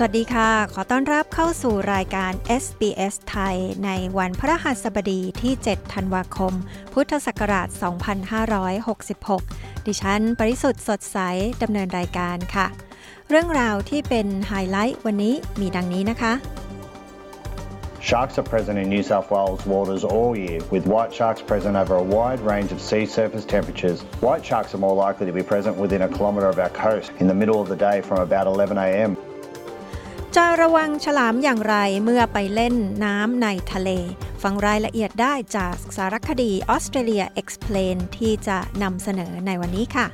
[0.00, 6.52] สวัสดีค่ะ ขอต้อนรับเข้าสู่รายการ SBS ไทย ในวันพระหัสบดีที่ 7 ธันวาคม
[6.92, 7.68] พุทธศักราช
[8.96, 11.18] 2566 ดิฉัน ปริสุทธ์สดใส
[11.62, 12.66] ดำเนินรายการค่ะ
[13.28, 16.32] เรื่องราวที่เป็นไฮไลท์วันนี้มีดังนี้นะคะ
[18.08, 21.94] Sharks are present in New South Wales waters all year, with white sharks present over
[21.96, 23.98] a wide range of sea surface temperatures.
[24.26, 27.26] White sharks are more likely to be present within a kilometre of our coast in
[27.26, 29.10] the middle of the day from about 11am.
[30.36, 33.90] จะระวังฉลามอย่างไรเมื่อไปเล่นน้ำในทะเล
[34.42, 40.06] ฟังรายละเอียดได้จากสารคดีออสเตรเลีย Explain ที่จะนำเสนอในวันนี้ค่ะ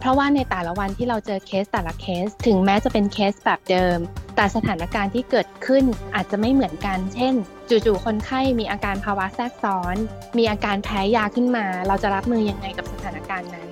[0.00, 3.98] เพราะว่าในแต่ละวันที่เราเจอเคสแต่ละเคส ถึงแม้จะเป็นเคสแบบเดิม
[4.36, 7.34] แต่สถานการณ์ที่เกิดขึ้นอาจจะไม่เหมือนกัน เช่น
[7.68, 9.96] จู่ๆคนไข้มีอาการภาวะแทรกซ้อน
[10.38, 13.68] มีอาการแพ้ยาขึ้นมา เราจะรับมือยังไงกับสถานการณ์นั้น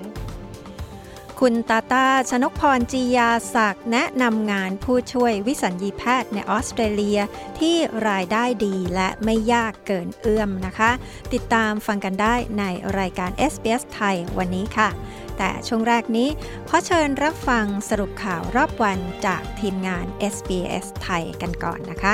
[1.43, 7.19] คุณตาตาชนกพรจียาศักด์แนะนำงานผู้ช่วยวิสัญญีแพทย์ในออสเตรเลีย
[7.59, 7.75] ที่
[8.09, 10.91] รายได้ดีและไม่ยากเกินเอื้อมนะคะ
[11.33, 12.63] ติดตามฟังกันได้ใน
[12.99, 14.89] รายการ SBS ไทยวันนี้ค่ะ
[15.37, 16.29] แต่ช่วงแรกนี้
[16.69, 22.13] ขอเชิญรับฟังสรุปข่าวรอบวันจากทีมงาน SBS ไทยกันก่อนนะคะ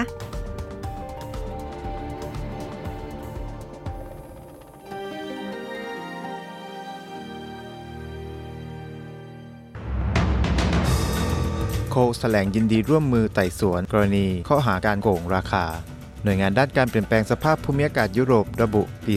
[11.96, 15.66] โคแถลงยินดีร่วมมือไต่สวน กรณีข้อหาการโกงราคา
[16.24, 19.16] หน่วยงานด้านการเปลี่ยนแปลงสภาพภูมิอากาศยุโรประบุปี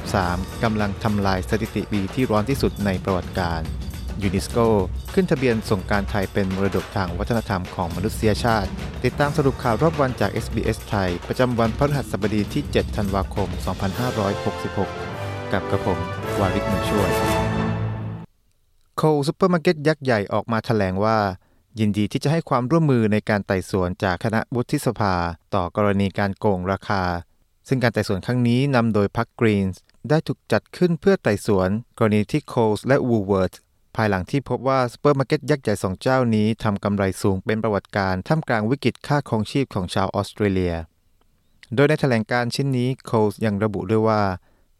[0.00, 3.60] 2023 กำลังทำลายสถิติปีที่ร้อนที่สุดในประวัติการ
[4.22, 4.58] ยูนิสโก
[5.14, 8.70] ขึ้นทะเบียนส่งการไทยเป็นมรดกทางวัฒนธรรมของมนุษยชาติ
[9.04, 13.48] ติดตามสรุปข่าวรอบวันจาก SBS ไทย ประจำวันพฤหัสบดีที่ 7 ธันวาคม
[14.70, 15.98] 2566 กับกระผม
[16.40, 17.10] วาริกมุช่วย
[18.98, 21.18] โคลส์ซูเปอร์มาร์เก็ตยักษ์ใหญ่ออกมาแถลงว่า
[21.80, 25.14] ยินดีที่จะให้ความร่วมมือในการไต่สวนจากคณะวุฒิสภา
[25.54, 27.02] ต่อกรณีการโกงราคา
[27.68, 33.54] ซึ่งการไต่สวนครั้งนี้นำโดยพรรคกรีนส์ได้ถูกจัดขึ้นเพื่อไต่สวน กรณีที่โคลส์และวูลเวิร์ธส์
[33.96, 40.74] ภายหลังที่พบว่าซูเปอร์มาร์เก็ตยักษ์ใหญ่สองเจ้านี้ทำกำไรสูงเป็นประวัติการณ์ท่ามกลางวิกฤตค่าครองชีพของชาวออสเตรเลีย
[41.74, 44.22] โดยในแถลงการณ์ชิ้นนี้โคลส์ยังระบุด้วยว่า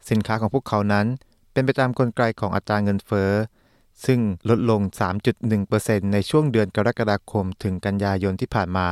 [0.09, 1.05] สินค้าของพวกเขานั้น
[1.51, 3.31] เป็นไปตามกลไกของอัตราเงินเฟ้อ
[4.05, 4.19] ซึ่ง
[4.49, 4.81] ลดลง
[5.47, 8.89] 3.1%ในช่วงเดือนกรกฎาคมถึงกันยายนที่ผ่านมา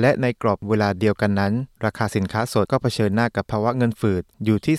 [0.00, 1.52] และในกรอบเวลาเดียวกันนั้น
[1.84, 4.76] ราคาสินค้าสดก็เผชิญหน้ากับภาวะเงินฝืดอยู่ที่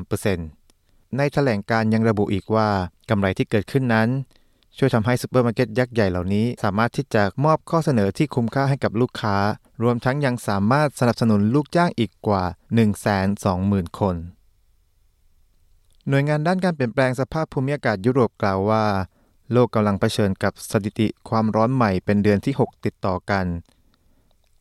[0.00, 2.68] 2.3%ในแถลงการณ์ยังระบุอีกว่า
[3.10, 4.08] กำไรที่เกิดขึ้นนั้น
[4.76, 9.36] ช่วยทำให้ซูเปอร์มาร์เก็ตยักษ์ใหญ่เหล่านี้ สามารถที่จะมอบข้อเสนอที่คุ้มค่าให้กับลูกค้า
[9.82, 12.44] รวมทั้งยังสามารถสนับสนุนลูกจ้างอีกกว่า
[13.20, 14.16] 120,000 คน
[16.10, 18.84] หน่วยงานด้านการเปลี่ยนแปลงสภาพภูมิอากาศยุโรปกล่าวว่า
[19.52, 23.46] โลกกำลังเผชิญกับสถิติความร้อนใหม่เป็นเดือนที่ 6 ติดต่อกัน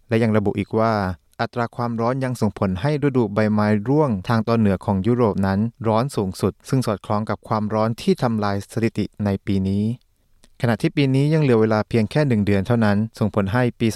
[0.08, 0.94] และยังระบุอีกว่า
[1.42, 9.84] อัตราความร้อนยังส่งผลให้ฤดูใบไม้ร่วงทางตอนเหนือของยุโรปนั้นร้อนสูงสุด ซึ่งสอดคล้องกับความร้อนที่ทำลายสถิติในปีนี้
[10.62, 13.88] ขณะที่ปีนี้ยังเหลือเวลาเพียงแค่หนึ่งเดือนเท่านั้น ส่งผลให้ปี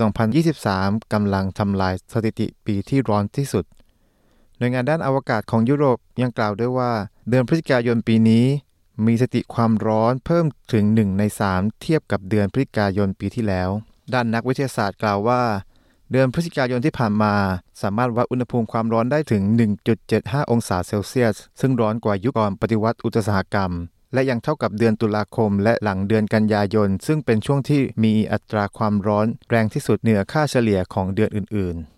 [0.51, 3.65] 2023กำลังทำลายสถิติปีที่ร้อนที่สุด
[4.57, 6.91] หน่วยงานด้านอวกาศของยุโรปยังกล่าวด้วยว่า
[7.29, 8.45] เดือนพฤศจิกายนปีนี้
[9.05, 13.69] มีสติความร้อนเพิ่มถึง 1 ใน 3 เทียบกับเดือนพฤศจิกายนปีที่แล้ว
[14.13, 15.41] ด้านนักวิทยาศาสตร์กล่าวว่า
[16.11, 17.33] เดือนพฤศจิกายนที่ผ่านมา
[17.81, 19.43] สามารถวัดอุณหภูมิความร้อนได้ถึง
[19.97, 23.71] 1.75 องศาเซลเซียส ซึ่งร้อนกว่ายุคก่อนปฏิวัติอุตสาหกรรม
[24.13, 31.90] และยังเท่ากับเดือนตุลาคม และหลังเดือนกันยายน ซึ่งเป็นช่วงที่มีอัตราความร้อนแรงที่สุดเหนือค่าเฉลี่ยของเดือนอื่นๆ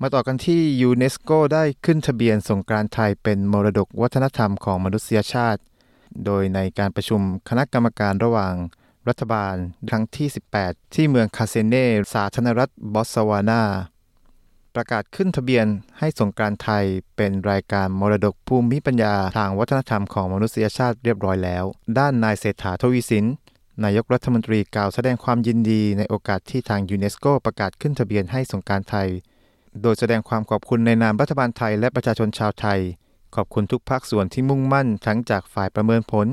[0.00, 5.60] มาต่อกันที่ยูเนสโกได้ขึ้นทะเบียนสงกรานต์ไทยเป็นมรดกวัฒนธรรมของมนุษยชาติ
[6.24, 8.54] โดยในการประชุมคณะกรรมการระหว่าง
[9.08, 9.54] รัฐบาล
[9.88, 10.28] ครั้งที่
[10.60, 13.62] 18 ที่เมืองคาเซเน่สาธารณรัฐบอสวานา
[14.74, 15.66] ประกาศขึ้นทะเบียน
[15.98, 16.84] ให้สงกรานต์ไทย
[17.16, 21.64] เป็นรายการมรดกภูมิปัญญาทางวัฒนธรรมของมนุษยชาติเรียบร้อยแล้ว
[21.98, 23.26] ด้านนายเศรษฐาทวีสิน
[23.84, 29.08] นายกรัฐมนตรีกล่าวแสดงความยินดีในโอกาสที่ทางยูเนสโกประกาศขึ้นทะเบียนให้สงการไทย
[29.82, 32.80] โดยแสดงความขอบคุณในนามรัฐบาลไทยและประชาชนชาวไทย
[33.34, 36.26] ขอบคุณทุกภาคส่วนที่มุ่งมั่นทั้งจากฝ่ายประเมินผล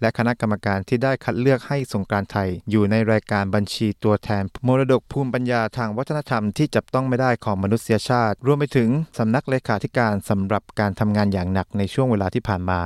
[0.00, 8.88] และคณะกรรมการที่ได้คัดเลือกให้สงการไทย อยู่ในรายการบัญชีตัวแทน มรดกภูมิปัญญาทางวัฒนธรรมที่จับต้องไม่ได้ของมนุษยชาติ รวมไปถึง
[9.18, 12.80] สำนักเลขาธิการสำหรับการทำงานอย่างหนักในช่วงเวลาที่ผ่านมา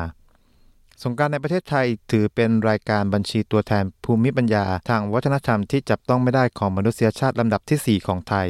[1.02, 8.48] สงการในประเทศไทยถือเป็นรายการบัญชีตัวแทนภูมิปัญญา ทางวัฒนธรรมที่จับต้องไม่ได้ของมนุษยชาติลำดับที่ 4 ของไทย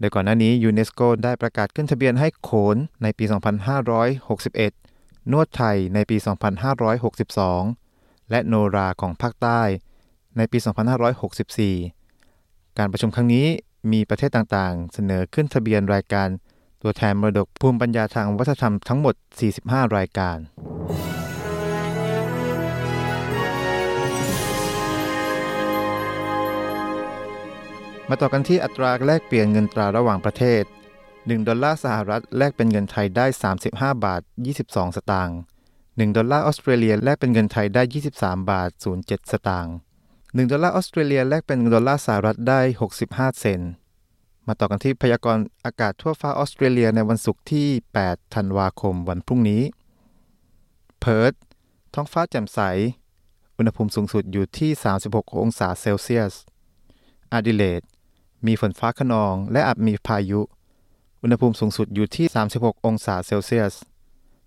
[0.00, 3.24] โดยก่อนหน้านี้ยูเนสโกได้ประกาศขึ้นทะเบียนให้โขนในปี
[4.68, 6.16] 2561 นวดไทยในปี
[7.48, 9.62] 2562 และโนราของภาคใต้
[10.36, 10.58] ในปี
[11.68, 13.46] 2564 การประชุมครั้งนี้
[13.92, 16.28] มีประเทศต่างๆ เสนอขึ้นทะเบียนรายการ
[16.82, 19.14] ตัวแทนมรดกภูมิปัญญาทางวัฒนธรรมทั้งหมด
[19.54, 20.38] 45 รายการ
[28.12, 30.62] มาต่อกันที่อัตราแลกเปลี่ยนเงินตราระหว่างประเทศ
[31.06, 33.26] 1 ดอลลาร์สหรัฐแลกเป็นเงินไทยได้
[33.66, 34.22] 35 บาท
[34.58, 35.38] 22 สตางค์
[35.76, 37.82] 1 ดอลลาร์ออสเตรเลียแลกเป็นเงินไทยได้
[38.14, 38.70] 23 บาท
[39.00, 39.74] 07 สตางค์
[40.10, 42.60] 1 ดอลลาร์ออสเตรเลียแลกเป็นดอลลาร์สหรัฐได้
[43.00, 43.60] 65 เซนต์
[44.46, 47.68] มาต่อกันที่พยากรณ์อากาศทั่วฟ้าออสเตรเลียในวันศุกร์ที่
[48.04, 49.62] 8 ธันวาคมวันพรุ่งนี้
[51.00, 51.32] เพิร์ธ
[51.94, 52.60] ท้องฟ้าแจ่มใส
[53.56, 54.70] อุณหภูมิสูงสุดอยู่ที่
[55.04, 56.34] 36 องศาเซลเซียส
[57.34, 57.82] แอดิเลด
[58.46, 60.40] มีฝนฟ้าขนอง และอาจมีพายุ
[61.22, 62.26] อุณหภูมิสูงสุดอยู่ที่
[62.56, 63.74] 36 องศาเซลเซียส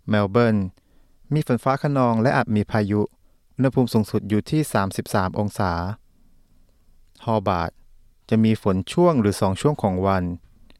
[0.10, 0.58] เมลเบิร์น
[1.34, 3.02] มีฝนฟ้าขนองและอาจมีพายุ
[3.56, 4.62] อุณหภูมิสูงสุดอยู่ที่
[5.00, 5.72] 33 องศา
[7.26, 7.72] โฮบาร์ต
[8.30, 10.24] จะมีฝนช่วงหรือ 2 ช่วงของวัน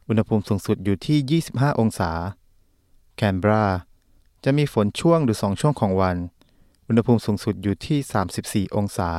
[0.08, 2.12] อุณหภูมิสูงสุดอยู่ที่ 25 องศา
[3.16, 3.66] แคนเบรา
[4.44, 6.18] จะมีฝนช่วงหรือ 2 ช่วงของวัน
[6.88, 8.00] อุณหภูมิสูงสุดอยู่ที่
[8.70, 9.10] 34 องศา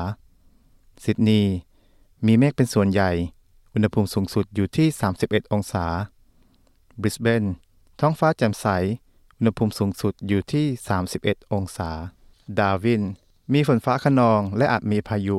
[1.05, 1.55] ซิดนีย์
[2.26, 3.11] มีเมฆเป็นส่วนใหญ่
[3.74, 4.88] อุณหภูมิสูงสุดอยู่ที่
[5.20, 5.84] 31 องศา
[7.00, 7.44] บริสเบน
[8.00, 8.66] ท้องฟ้าแจ่มใส
[9.38, 10.66] อุณหภูมิสูงสุดอยู่ที่
[11.10, 11.90] 31 องศา
[12.58, 13.02] ดาวิน
[13.52, 15.36] มีฝนฟ้าขนองและอาจมีพายุ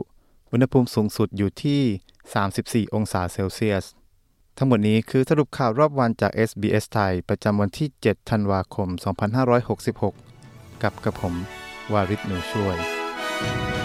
[0.51, 1.81] อุณหภูมิสูงสุดอยู่ที่
[2.83, 3.85] 34 องศาเซลเซียส
[4.57, 8.89] ทั้งหมดนี้คือสรุปข่าวรอบวันจาก SBS ไทย ประจำวันที่ 7 ธันวาคม
[10.05, 11.33] 2566 กับกระผม
[11.93, 13.84] วาริศหนูช่วย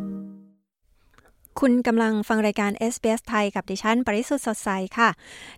[1.59, 5.09] คุณกำลังฟังรายการ SBS ไทยกับดิฉัน ปริสุทธ์สดใสค่ะ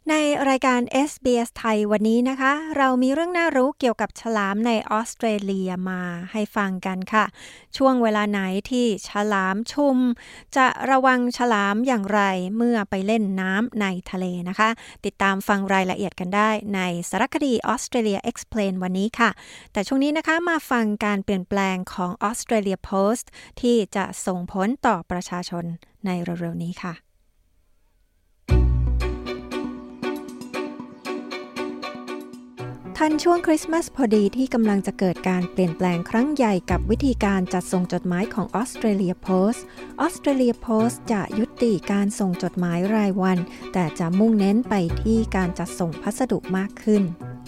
[0.09, 0.13] ใน
[0.49, 6.01] รายการ SBS ไทยวันนี้นะคะ เรามีเรื่องน่ารู้เกี่ยวกับฉลามในออสเตรเลียมา
[6.31, 7.25] ให้ฟังกันค่ะ
[7.77, 9.97] ช่วงเวลาไหนที่ฉลามชุม
[10.57, 12.21] จะระวังฉลามอย่างไร
[12.57, 14.69] เมื่อไปเล่นน้ำในทะเลนะคะ
[15.05, 16.79] ติดตามฟังรายละเอียดกันได้ใน
[17.09, 19.29] สารคดี Australia Explain วันนี้ค่ะ
[19.73, 23.25] แต่ช่วงนี้นะคะมาฟังการเปลี่ยนแปลงของ Australia Post
[23.61, 25.67] ที่จะส่งผลต่อประชาชน
[26.05, 26.93] ในเร็วๆนี้ค่ะ
[32.97, 39.63] ทันช่วงคริสต์มาสพอดีที่กำลังจะเกิดการเปลี่ยนแปลงครั้งใหญ่กับวิธีการจัดส่งจดหมายของออสเตรเลียโพสต์
[40.01, 43.37] ออสเตรเลียโพสต์จะยุติการส่งจดหมายรายวัน
[43.73, 47.03] แต่จะมุ่งเน้นไปที่การจัดส่งพัสดุมากขึ้น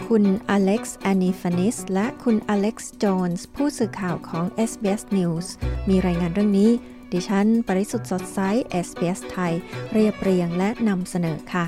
[0.07, 5.47] คุณอเล็กซ์แอนิฟานิสและคุณอเล็กซ์โจนส์ผู้สื่อข่าวของ SBS News
[5.89, 6.71] มีรายงานเรื่องนี้
[7.15, 8.39] ดิฉัน ปริสุทธ์สดใส
[8.85, 9.53] SBS ไทย
[9.93, 11.65] เรียบเรียงและนำเสนอค่ะ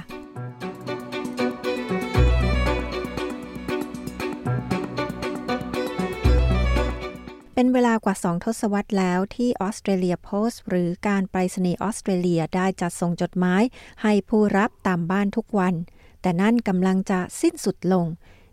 [7.53, 13.63] เป็นเวลากว่าสองทศวรรษแล้วที่ออสเตรเลียโพสต์หรือการไปรษณีย์ออสเตรเลียได้จัดส่งจดหมาย
[14.03, 15.73] ให้ผู้รับตามบ้านทุกวัน
[16.21, 18.05] แต่นั่นกำลังจะสิ้นสุดลง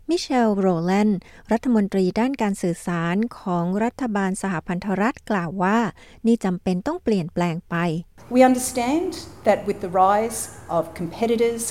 [0.09, 1.19] มิเชล โรแลนด์
[1.51, 5.77] รัฐมนตรีด้านการสื่อสารของรัฐบาลสหพันธรัฐกล่าวว่า
[6.25, 7.75] นี่จำเป็นต้องเปลี่ยนแปลงไป
[8.35, 9.09] We understand
[9.47, 10.39] that with the rise
[10.77, 11.63] of competitors,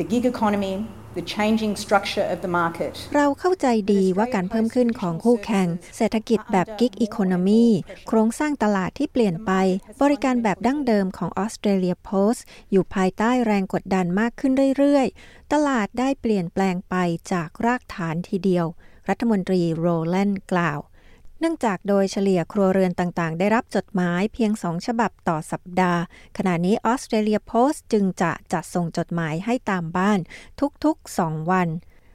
[0.00, 0.74] the gig economy,
[1.18, 7.66] the changing structure of the market เราเข้าใจดีว่าการเพิ่มขึ้นของคู่แข่ง เศรษฐกิจแบบกิกอีโคโนมี
[8.08, 9.52] โครงสร้างตลาดที่เปลี่ยนไป
[10.02, 16.94] บริการแบบดั้งเดิมของออสเตรเลียโพสต์อยู่ภายใต้แรงกดดันมากขึ้นเรื่อยๆ ตลาดได้เปลี่ยนแปลงไป
[17.32, 18.66] จากรากฐานทีเดียว
[19.08, 20.78] รัฐมนตรีโรแลนด์กล่าว
[21.40, 26.00] เนื่องจากโดยเฉลี่ยครัวเรือนต่างๆ ได้รับจดหมายเพียงสองฉบับต่อสัปดาห์
[26.38, 30.18] ขณะนี้ออสเตรเลียโพสต์จึงจะจัดส่งจดหมายให้ตามบ้าน
[30.84, 31.68] ทุกๆ 2 วัน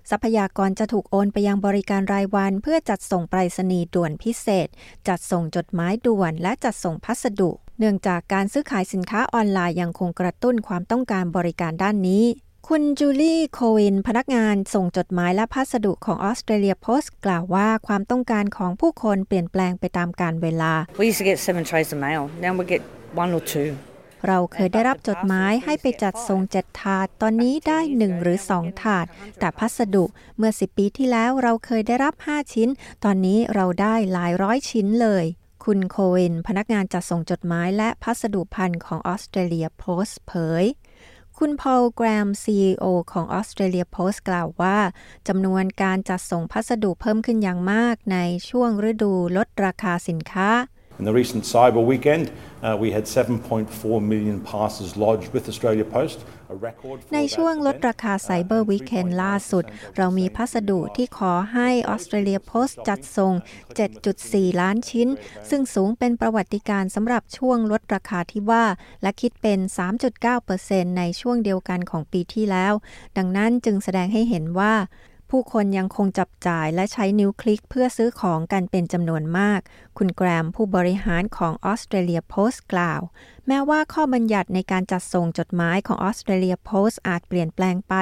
[0.10, 4.68] ทรัพยากรจะถูกโอนไปยังบริการรายวัน เพื่อจัดส่งไปรษณีย์ด่วนพิเศษ
[5.08, 12.24] จัดส่งจดหมายด่วน และจัดส่งพัสดุ เนื่องจากการซื้อขายสินค้าออนไลน์ยังคงกระตุ้นความต้องการบริการด้านนี้
[12.70, 22.24] คุณจูลี่โควินพนักงานส่งจดหมายและพัสดุของออสเตรเลียโพสต์กล่าวว่าความต้องการของผู้คนเปลี่ยนแปลงไปตามกาลเวลา We used to get seven trays of mail.
[22.44, 22.82] Now we get
[23.24, 23.70] one or two.
[24.28, 29.06] เราเคยได้รับจดหมายให้ไปจัดส่งเจ็ดถาด ตอนนี้ได้หนึ่งหรือสองถาด
[29.40, 30.06] แต่พัสดุ
[30.38, 32.70] เมื่อ10ปีที่แล้วเราเคยได้รับ5ชิ้น
[33.04, 35.26] ตอนนี้เราได้หลายร้อยชิ้นเลย
[35.64, 40.66] คุณโคเวนพนักงานจัดส่งจดหมายและพัสดุพันธ์ของออสเตรเลียโพสต์เผย
[41.40, 44.78] คุณพอลแกรม CEO ของออสเตรเลียโพสต์กล่าวว่า
[45.28, 48.18] จำนวนการจัดส่งพัสดุเพิ่มขึ้นอย่างมากใน
[48.50, 50.50] ช่วงฤดูลดราคาสินค้า
[51.00, 52.32] In the recent cyber weekend,
[52.62, 56.20] uh, we had 7.4 million parcels lodged with Australia Post,
[56.50, 57.88] a record for ใน that ช่วงลด event.
[57.90, 59.64] ราคา Cyber Weekend ล่าสุด
[59.98, 63.34] เรามีพัสดุที่ขอให้ Australia Post จัดส่ง
[63.98, 65.08] 7.4 ล้านชิ้น
[65.50, 68.66] ซึ่งสูงเป็นประวัติการณ์สำหรับช่วงลดราคาที่ว่า
[69.02, 69.60] และคิดเป็น
[70.30, 72.74] 3.9%ในช่วงเดียวกันของปีที่แล้ว
[73.18, 74.74] ดังนั้นจึงแสดงให้เห็นว่า
[75.38, 79.60] ผู้คนยังคงจับจ่ายและใช้นิ้วคลิกเพื่อซื้อของกันเป็นจำนวนมาก
[79.98, 83.02] คุณแกรมผู้บริหารของ Australia Post กล่าว
[83.48, 87.94] แม้ว่าข้อบัญญัติในการจัดส่งจดหมายของออสเตรเลียโพสต์อาจเปลี่ยนแปลงไป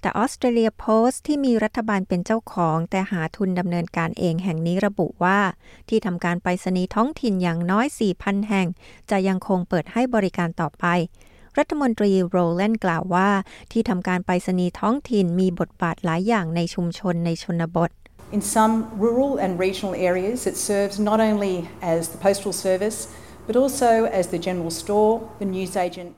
[0.00, 5.40] แต่ออสเตรเลียโพสต์ที่มีรัฐบาลเป็นเจ้าของ แต่หาทุนดำเนินการเองแห่งนี้ระบุว่า
[5.88, 7.86] ที่ทำการไปรษณีย์ท้องถิ่นอย่างน้อย
[8.18, 8.68] 4,000 แห่ง
[9.10, 10.86] จะยังคงเปิดให้บริการต่อไป
[11.58, 13.28] รัฐมนตรีโรแลนด์กล่าวว่า
[13.72, 17.90] ที่ทำการไปรษณีย์ท้องถิ่นมีบทบาทหลายอย่างในชุมชนในชนบท
[18.38, 18.74] In some
[19.06, 21.56] rural and regional areas, it serves not only
[21.94, 22.98] as the postal service,
[23.46, 23.90] but also
[24.20, 26.10] as the general store, the newsagent.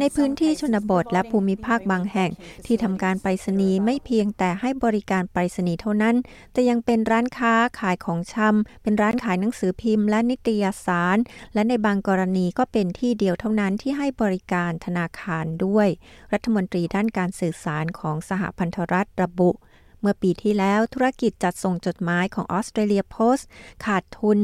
[0.00, 2.30] ในพื้นที่ชนบทและภูมิภาคบางแห่ง
[2.66, 6.16] ที่ทำการไปรษณีย์ไม่เพียงแต่ให้บริการไปรษณีย์เท่านั้น
[6.52, 11.18] แต่ยังเป็นร้านค้าขายของชำเป็นร้านขายหนังสือพิมพ์และนิตยสาร
[11.54, 15.88] และในบางกรณีก็เป็นที่เดียวเท่านั้นที่ให้บริการธนาคารด้วย
[16.32, 19.50] รัฐมนตรีด้านการสื่อสารของสหพันธรัฐระบุ
[20.00, 23.48] เมื่อปีที่แล้วธุรกิจจัดส่งจดหมายของออสเตรเลียโพสต์
[23.84, 24.38] ขาดทุน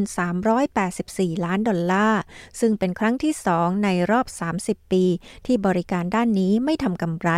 [0.88, 2.20] 384 ล้านดอลลาร์
[2.60, 4.26] ซึ่งเป็นครั้งที่สองในรอบ
[4.60, 5.04] 30 ปี
[5.46, 7.30] ที่บริการด้านนี้ไม่ทำกำไร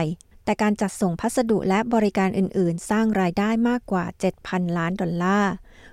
[0.45, 4.05] แต่การจัดส่งพัสดุและบริการอื่น ๆ สร้างรายได้มากกว่า
[4.41, 5.53] 7,000 ล้านดอลลาร์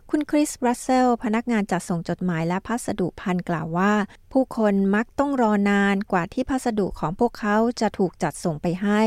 [0.10, 3.94] คุณคริส รัสเซล พนักงานจัดส่งจดหมายและพัสดุพันกล่าวว่า
[4.32, 9.04] ผู้คนมักต้องรอนานกว่าที่พัสดุของพวกเขาจะถูกจัดส่งไปให้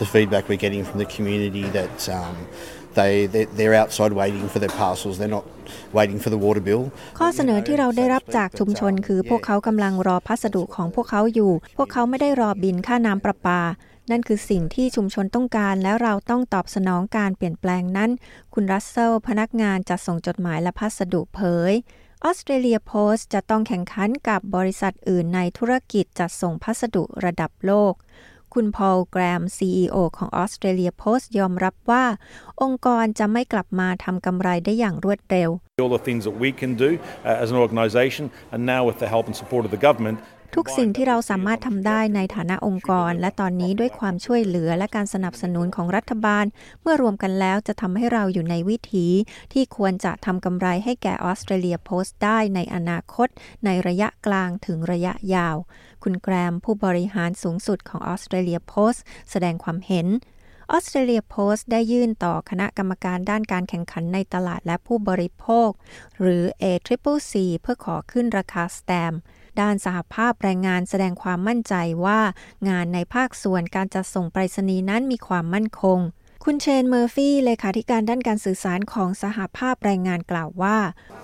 [0.00, 2.34] the feedback we're getting from the community that um,
[2.98, 5.14] they they- they're outside waiting for their parcels.
[5.20, 5.46] They're not
[5.98, 6.82] waiting for the water bill.
[7.18, 13.60] ข้อเสนอที่เราได้รับจากชุมชนคือพวกเขากำลังรอพัสดุของพวกเขาอยู่ พวกเขาไม่ได้รอบินค่าน้ำประปา
[14.10, 18.10] นั่นคือสิ่งที่ชุมชนต้องการ และเราต้องตอบสนองการเปลี่ยนแปลงนั้น
[18.54, 21.72] คุณรัสเซลพนักงานจัดส่งจดหมายและพัสดุเผย
[22.24, 27.94] ออสเตรเลียโพสต์จะต้องแข่งขันกับบริษัทอื่นในธุรกิจจัดส่งพัสดุระดับโลก
[28.54, 32.04] คุณพอลแกรม CEO ของออสเตรเลียโพสต์ยอมรับว่า
[32.62, 35.50] องค์กรจะไม่กลับมาทำกำไรได้อย่างรวดเร็ว
[35.82, 36.90] All the things that we can do
[37.28, 40.18] uh, as an organisation, and now with the help and support of the government.
[40.56, 46.44] ทุกสิ่งที่เราสามารถทำได้ในฐานะองค์กร และตอนนี้ด้วยความช่วยเหลือและการสนับสนุนของรัฐบาล
[46.82, 49.06] เมื่อรวมกันแล้วจะทำให้เราอยู่ในวิถี
[49.52, 53.28] ที่ควรจะทำกำไรให้แก่ออสเตรเลียโพสต์ได้ในอนาคต
[53.64, 55.56] ในระยะกลางถึงระยะยาว
[56.02, 60.06] คุณแกรมผู้บริหารสูงสุดของ Australia Post แสดงความเห็น
[60.70, 65.70] Australia Post ได้ยื่นต่อคณะกรรมการด้านการแข่งขันในตลาดและผู้บริโภค
[66.20, 69.12] หรือ ACCC เพื่อขอขึ้นราคาแสตมป์
[69.60, 72.20] ด้านสหภาพแรงงานแสดงความมั่นใจว่า
[72.68, 75.98] งานในภาคส่วนการจัดส่งไปรษณีย์นั้นมีความมั่นคง
[76.46, 80.76] คุณเชนเมอร์ฟี่เลขาธิการด้านการสื่อสารของสหภาพแรงงานกล่าวว่า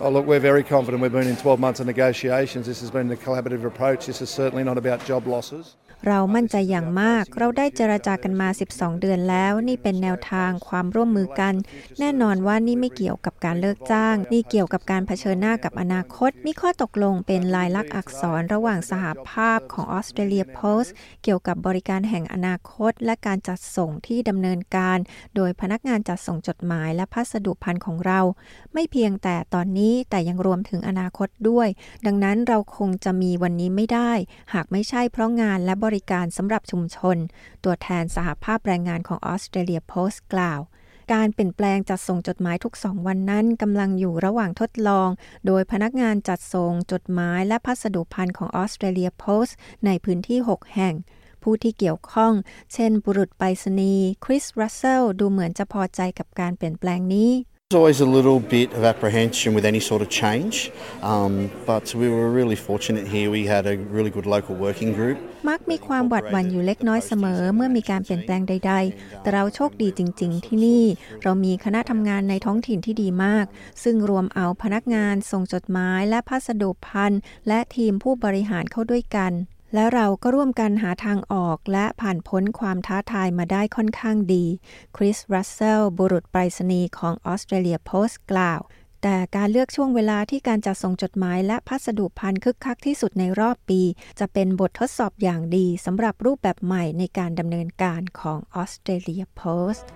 [0.05, 0.99] Oh, look, we're very confident.
[1.05, 2.63] We've been in 12 months of negotiations.
[2.71, 4.01] This has been a collaborative approach.
[4.11, 5.65] This is certainly not about job losses.
[6.07, 11.55] เรามั่นใจอย่างมาก เราได้เจรจากันมา 12 เดือนแล้ว นี่เป็นแนวทางความร่วมมือกัน
[11.99, 24.99] แน่นอนว่านี่ไม่เกี่ยวกับการเลิกจ้าง นี่เกี่ยวกับการเผชิญหน้ากับอนาคต มีข้อตกลงเป็นลายลักษณ์อักษรระหว่างสหภาพของออสเตรเลียโพสต์เกี่ยวกับบริการแห่งอนาคต และการจัดส่งที่ดำเนินการ
[25.37, 28.21] โดยพนักงานจัดส่งจดหมายและพัสดุพันธ์ของเรา
[28.75, 31.69] ไม่เพียงแต่ตอนนี้แต่ยังรวมถึงอนาคตด้วย
[32.07, 34.13] ดังนั้นเราคงจะมีวันนี้ไม่ได้
[34.55, 37.17] หากไม่ใช่เพราะงานและบริการสำหรับชุมชน
[37.65, 40.61] ตัวแทนสหภาพแรงงานของออสเตรเลียโพสต์กล่าว
[41.13, 45.09] การเปลี่ยนแปลงจัดส่งจดหมายทุกสองวันนั้นกำลังอยู่ระหว่างทดลอง
[45.47, 50.95] โดยพนักงานจัดส่งจดหมายและพัสดุพันธ์ของออสเตรเลียโพสต์ในพื้นที่ 6 แห่ง
[51.43, 52.33] ผู้ที่เกี่ยวข้อง
[52.73, 57.31] เช่น บุรุษไปรษณีย์คริส รัสเซล ดูเหมือนจะพอใจกับการเปลี่ยนแปลงนี้
[57.71, 60.71] There's always a little bit of apprehension with any sort of change,
[61.03, 63.31] um, but we were really fortunate here.
[63.31, 65.19] We had a really good local working group.
[65.49, 70.85] มักมีความหวาดหวั่นอยู่เล็กน้อยเสมอเมื่อมีการเปลี่ยนแปลงใด ๆ แต่เราโชคดีจริง ๆ ที่นี่
[71.23, 73.47] เรามีคณะทำงานในท้องถิ่นที่ดีมาก
[73.83, 79.33] ซึ่งรวมเอาพนักงานส่งจดหมายและพัสดุพันธ์และทีมผู้บริหารเข้าด้วยกัน
[79.75, 84.45] และเราก็ร่วมกันหาทางออกและผ่านพ้นความท้าทายมาได้ค่อนข้างดี
[84.97, 88.61] คริส รัสเซล บุรุษไปรษณีย์ของออสเตรเลียโพสต์กล่าว
[89.03, 93.81] แต่การเลือกช่วงเวลาที่การจัดส่งจดหมายและพัสดุพันคึกคักที่สุดในรอบปี
[94.21, 99.89] จะเป็นบททดสอบอย่างดีสำหรับรูปแบบใหม่ในการดำเนินการของออสเตรเลียโพสต์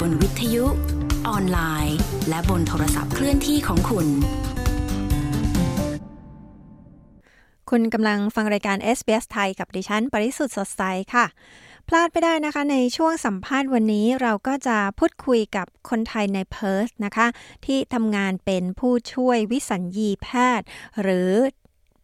[0.00, 0.64] บนวิทยุ
[1.28, 4.06] ออนไลน์ และบนโทรศัพท์เคลื่อนที่ของคุณ
[7.70, 10.82] คุณกำลังฟังรายการ SBS ไทยกับดิฉัน ปริสุทธ์สดใส
[11.14, 11.26] ค่ะ
[11.88, 17.26] พลาดไปได้นะคะ ในช่วงสัมภาษณ์วันนี้เราก็จะพูดคุยกับคนไทยในเพิร์ธนะคะ
[17.66, 20.28] ที่ทำงานเป็นผู้ช่วยวิสัญญีแพ
[20.58, 20.66] ทย์
[21.02, 21.30] หรือ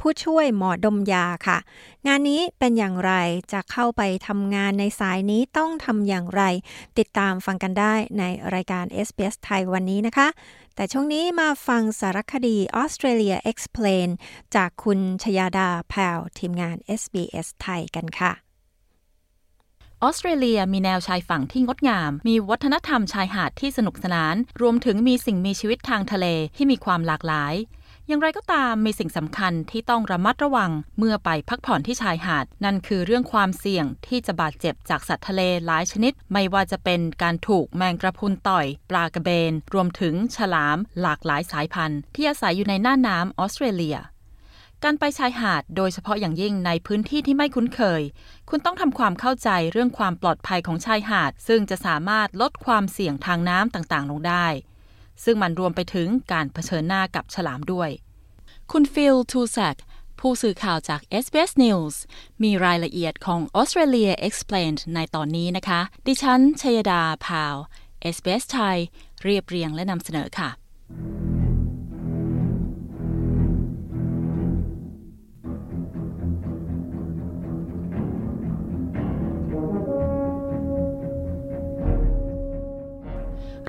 [0.01, 1.59] ผู้ช่วยหมอดมยาค่ะ
[2.07, 3.13] งานนี้เป็นอย่างไร
[3.53, 6.43] จะเข้าไปทำงานในสายนี้ต้องทำอย่างไร
[6.99, 8.25] ติดตามฟังกันได้ใน
[8.55, 10.29] รายการ SBS ไทยวันนี้นะคะ
[10.75, 14.09] แต่ช่วงนี้มาฟังสารคดี Australia Explain
[14.55, 18.33] จากคุณชยาดาแพวทีมงาน SBS ไทยกันค่ะ
[20.03, 26.27] ออสเตรเลียมีแนวชายฝั่งที่งดงาม มีวัฒนธรรมชายหาดที่สนุกสนาน รวมถึงมีสิ่งมีชีวิตทางทะเล
[26.57, 27.55] ที่มีความหลากหลาย
[28.09, 43.97] อย่างไรก็ตามมีสิ่งสำคัญที่ต้องระมัดระวังเมื่อไปพักผ่อนที่ชายหาด นั่นคือเรื่องความเสี่ยงที่จะบาดเจ็บจากสัตว์ทะเลหลายชนิด ไม่ว่าจะเป็นการถูกแมงกระพุนต่อย ปลากระเบน รวมถึงฉลาม หลากหลายสายพันธุ์ ที่อาศัยอยู่ในน่านน้ำออสเตรเลีย
[44.85, 48.03] การไปชายหาดโดยเฉพาะอย่างยิ่งในพื้นที่ที่ไม่คุ้นเคย
[48.51, 54.47] คุณต้องทำความเข้าใจเรื่องความปลอดภัยของชายหาด ซึ่งจะสามารถลดความเสี่ยงทางน้ำต่างๆ ลงได้
[55.25, 57.91] ซึ่งมันรวมไปถึงการเผชิญหน้ากับฉลามด้วย
[58.73, 59.77] คุณฟิลทูแซก
[60.21, 61.95] ผู้สื่อข่าวจาก SBS News
[62.43, 67.57] มีรายละเอียดของ Australia Explained ในตอนนี้นะคะ ดิฉันชยดาพาว
[68.15, 68.79] SBS ไทย
[69.23, 71.36] เรียบเรียงและนำเสนอค่ะ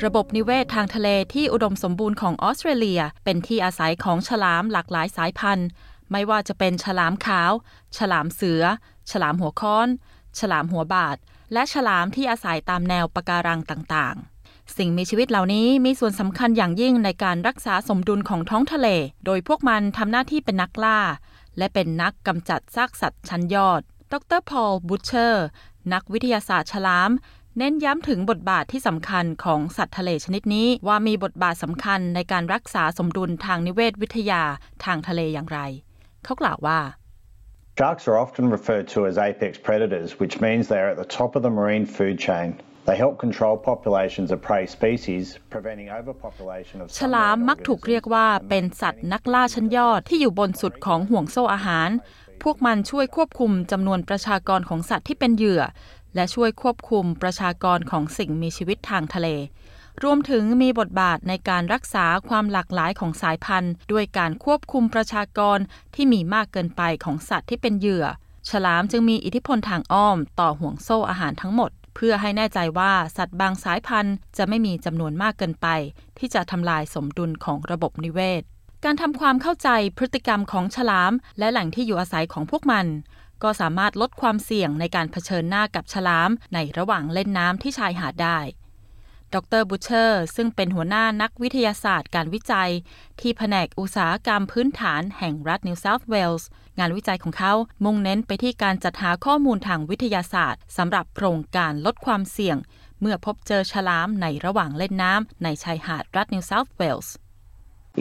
[0.06, 5.68] ระบบนิเวศทางทะเลที่อุดมสมบูรณ์ของออสเตรเลีย เป็นที่อาศัยของฉลามหลากหลายสายพันธุ์
[6.12, 7.52] ไม่ว่าจะเป็นฉลามขาว
[7.98, 8.64] ฉลามเสือ
[9.12, 9.88] ฉลามหัวค้อน
[10.40, 11.18] ฉลามหัวบาตร
[11.54, 18.88] และฉลามที่อาศัยตามแนวปะการังต่างๆ สิ่งมีชีวิตเหล่านี้มีส่วนสำคัญอย่างยิ่งในการรักษาสมดุลของท้องทะเล
[19.26, 21.00] โดยพวกมันทำหน้าที่เป็นนักล่า
[21.58, 23.82] และเป็นนักกำจัดซากสัตว์ชั้นยอด
[24.12, 25.46] ดรพอลบูเชอร์
[25.94, 27.12] นักวิทยาศาสตร์ฉลาม
[27.60, 34.44] เน้นย้ำถึงบทบาทที่สำคัญของสัตว์ทะเลชนิดนี้ว่ามีบทบาทสำคัญในการรักษาสมดุลทางนิเวศวิทยา
[34.86, 35.60] ทางทะเลอย่างไร
[36.24, 36.80] เขากล่าวว่า
[37.80, 41.32] Sharks are often referred to as apex predators, which means they are at the top
[41.38, 42.48] of the marine food chain.
[42.90, 45.24] They help control populations of prey species,
[45.56, 51.90] preventing overpopulation of ฉลามมักถูกเรียกว่าเป็นสัตว์นักล่าชั้นยอดที่อยู่บนสุดของห่วงโซ่อาหาร
[52.44, 55.62] พวกมันช่วยควบคุมจำนวนประชากรของสัตว์ที่เป็นเหยื่อ
[56.18, 59.28] และช่วยควบคุมประชากรของสิ่งมีชีวิตทางทะเล
[60.04, 65.58] รวมถึงมีบทบาทในการรักษาความหลากหลายของสายพันธุ์ ด้วยการควบคุมประชากร
[65.96, 68.06] ที่มีมากเกินไปของสัตว์ที่เป็นเหยื่อ
[68.50, 75.68] ฉลามจึงมีอิทธิพลทางอ้อมต่อห่วงโซ่อาหารทั้งหมด เพื่อให้แน่ใจว่าสัตว์บางสายพันธุ์จะไม่มีจำนวนมากเกินไป
[76.18, 78.42] ที่จะทำลายสมดุลของระบบนิเวศ
[78.84, 82.86] การทำความเข้าใจพฤติกรรมของฉลาม และแหล่งที่อยู่อาศัยของพวกมัน
[83.44, 88.40] ก็สามารถลดความเสี่ยงในการเผชิญหน้ากับฉลามในระหว่างเล่นน้ำที่ชายหาดได้
[89.36, 92.72] ดรบูเชอร์ ซึ่งเป็นหัวหน้านักวิทยาศาสตร์การวิจัย
[93.20, 102.58] ที่แผนกอุตสาหกรรมพื้นฐานแห่งรัฐนิวเซาท์เวลส์ งานวิจัยของเขามุ่งเน้นไปที่การจัดหาข้อมูลทางวิทยาศาสตร์สำหรับโครงการลดความเสี่ยง
[103.02, 107.14] เมื่อพบเจอฉลามในระหว่างเล่นน้ำในชายหาดรัฐนิวเซาท์เวลส์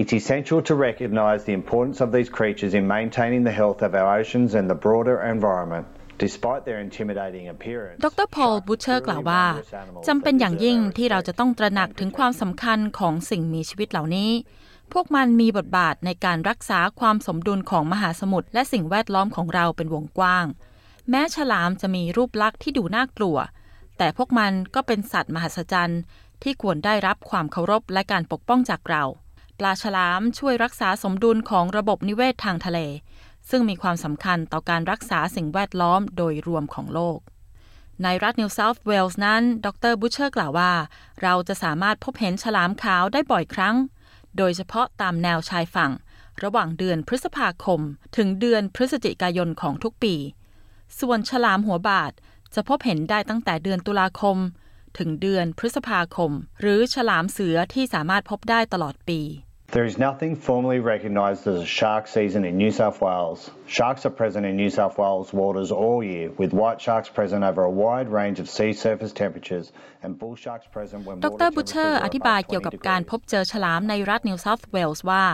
[0.01, 4.09] It's essential to recognise the importance of these creatures in maintaining the health of our
[4.19, 5.87] oceans and the broader environment.
[8.05, 9.45] ดรพอลบูเชอร์กล่าวว่า
[10.09, 14.31] จำเป็นอย่างยิ่งที่เราจะต้องตระหนักถึงความสำคัญของสิ่งมีชีวิตเหล่านี้
[14.93, 20.47] พวกมันมีบทบาทในการรักษาความสมดุลของมหาสมุทรและสิ่งแวดล้อมของเราเป็นวงกว้าง
[21.11, 23.37] แม้ฉลามจะมีรูปลักษณ์ที่ดูน่ากลัว
[23.99, 26.01] แต่พวกมันก็เป็นสัตว์มหัศจรรย์
[26.43, 29.05] ที่ควรได้รับความเคารพและการปกป้องจากเรา
[29.59, 32.79] ปลาฉลามช่วยรักษาสมดุลของระบบนิเวศทางทะเล
[33.51, 37.19] ซึ่งมีความสำคัญต่อการรักษาสิ่งแวดล้อมโดยรวมของโลก
[38.03, 40.73] ในรัฐนิวเซาท์เวลส์นั้น ดรบูเชอร์กล่าวว่า
[41.23, 43.77] เราจะสามารถพบเห็นฉลามขาวได้บ่อยครั้ง
[44.37, 45.93] โดยเฉพาะตามแนวชายฝั่ง
[46.43, 47.81] ระหว่างเดือนพฤษภาคม
[48.17, 50.15] ถึงเดือนพฤศจิกายนของทุกปี
[51.01, 52.13] ส่วนฉลามหัวบาตร
[52.55, 54.37] จะพบเห็นได้ตั้งแต่เดือนตุลาคม
[54.99, 59.21] ถึงเดือนพฤษภาคม หรือฉลามเสือที่สามารถพบได้ตลอดปี
[59.73, 63.51] There is nothing formally recognised as a shark season in New South Wales.
[63.67, 67.63] Sharks are present in New South Wales waters all year, with white sharks present over
[67.65, 69.73] a wide range of sea surface temperatures
[70.05, 75.25] and bull sharks present when ดรบุชเชอร์อธิบายเกี่ยวกับการพบเจอฉลามในรัฐนิวเซาท์เวลส์ว่า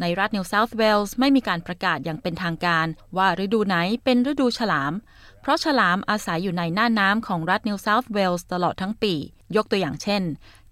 [0.00, 2.86] ในรัฐนิวเซาท์เวลส์ไม่มีการประกาศอย่างเป็นทางการ
[3.16, 4.92] ว่าฤดูไหนเป็นฤดูฉลาม
[5.40, 9.14] เพราะฉลามอาศัยอยู่ในหน้าน้ำของรัฐนิวเซาท์เวลส์ตลอดทั้งปี
[9.56, 10.22] ยกตัวอย่างเช่น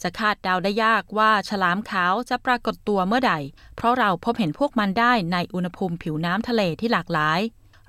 [0.05, 3.35] จะคาดเดาได้ยากว่าฉลามขาวจะปรากฏตัวเมื่อใด
[3.77, 7.41] เพราะเราพบเห็นพวกมันได้ในอุณหภูมิผิวน้ำทะเลที่หลากหลาย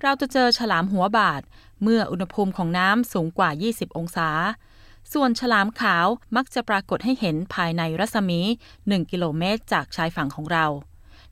[0.02, 1.42] เราจะเจอฉลามหัวบาด
[1.84, 4.30] เมื่ออุณหภูมิของน้ำสูงกว่า 20 องศา
[5.14, 8.40] ส่วนฉลามขาวมักจะปรากฏให้เห็นภายในรัศมี
[8.76, 10.66] 1 กิโลเมตร จากชายฝั่งของเรา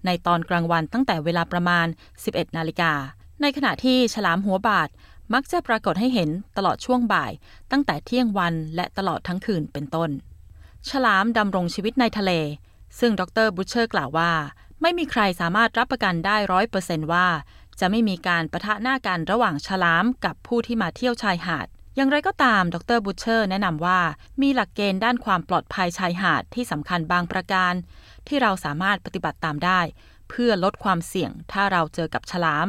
[0.05, 1.87] ในตอนกลางวันตั้งแต่เวลาประมาณ
[2.21, 2.93] 11 นาฬิกา
[3.41, 4.89] ในขณะที่ฉลามหัวบาตร
[5.33, 7.31] มักจะปรากฏให้เห็นตลอดช่วงบ่าย
[7.71, 10.11] ตั้งแต่เที่ยงวันและตลอดทั้งคืนเป็นต้น
[10.89, 12.31] ฉลามดำรงชีวิตในทะเล
[12.99, 14.31] ซึ่งดรบุชเชอร์กล่าวว่า
[14.81, 17.27] ไม่มีใครสามารถรับประกันได้ร้อยเปอร์เซ็นต์ว่า
[17.79, 23.99] จะไม่มีการปะทะหน้ากันระหว่างฉลามกับผู้ที่มาเที่ยวชายหาด อย่างไรก็ตามดรบุชเชอร์แนะนำว่า
[24.41, 27.73] มีหลักเกณฑ์ด้านความปลอดภัยชายหาดที่สำคัญบางประการ
[28.27, 29.81] ที่เราสามารถปฏิบัติตามได้
[30.29, 32.67] เพื่อลดความเสี่ยงถ้าเราเจอกับฉลาม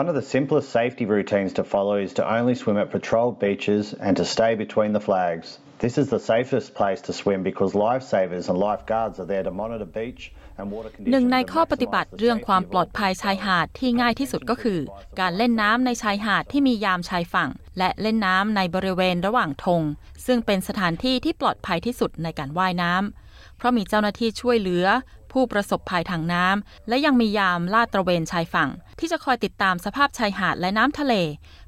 [0.00, 3.84] One of the simplest safety routines to follow is to only swim at patrolled beaches
[4.06, 5.46] and to stay between the flags.
[5.84, 9.88] This is the safest place to swim because lifesavers and lifeguards are there to monitor
[9.98, 10.22] beach
[10.58, 14.80] and water หนึ่ง conditions ใน and ข้อปฏิบัติ maximise เรื่อง the ความ safety ปลอดภัยชายหาดที่ง่ายที่สุดก็คือ
[15.20, 19.82] การเล่นน้ำในชายหาดที่มียามชายฝั่ง และเล่นน้ำในบริเวณระหว่างธง
[20.26, 24.86] ซึ่งเป็นสถานที่ที่ปลอดภัยที่สุดในการว่ายน้ำเพราะมีเจ้าหน้าที่ช่วยเหลือ
[25.32, 31.14] ผู้ประสบภัยทางน้ำและยังมียามลาดตระเวนชายฝั่ง ที่จะคอยติดตามสภาพชายหาดและน้ำทะเล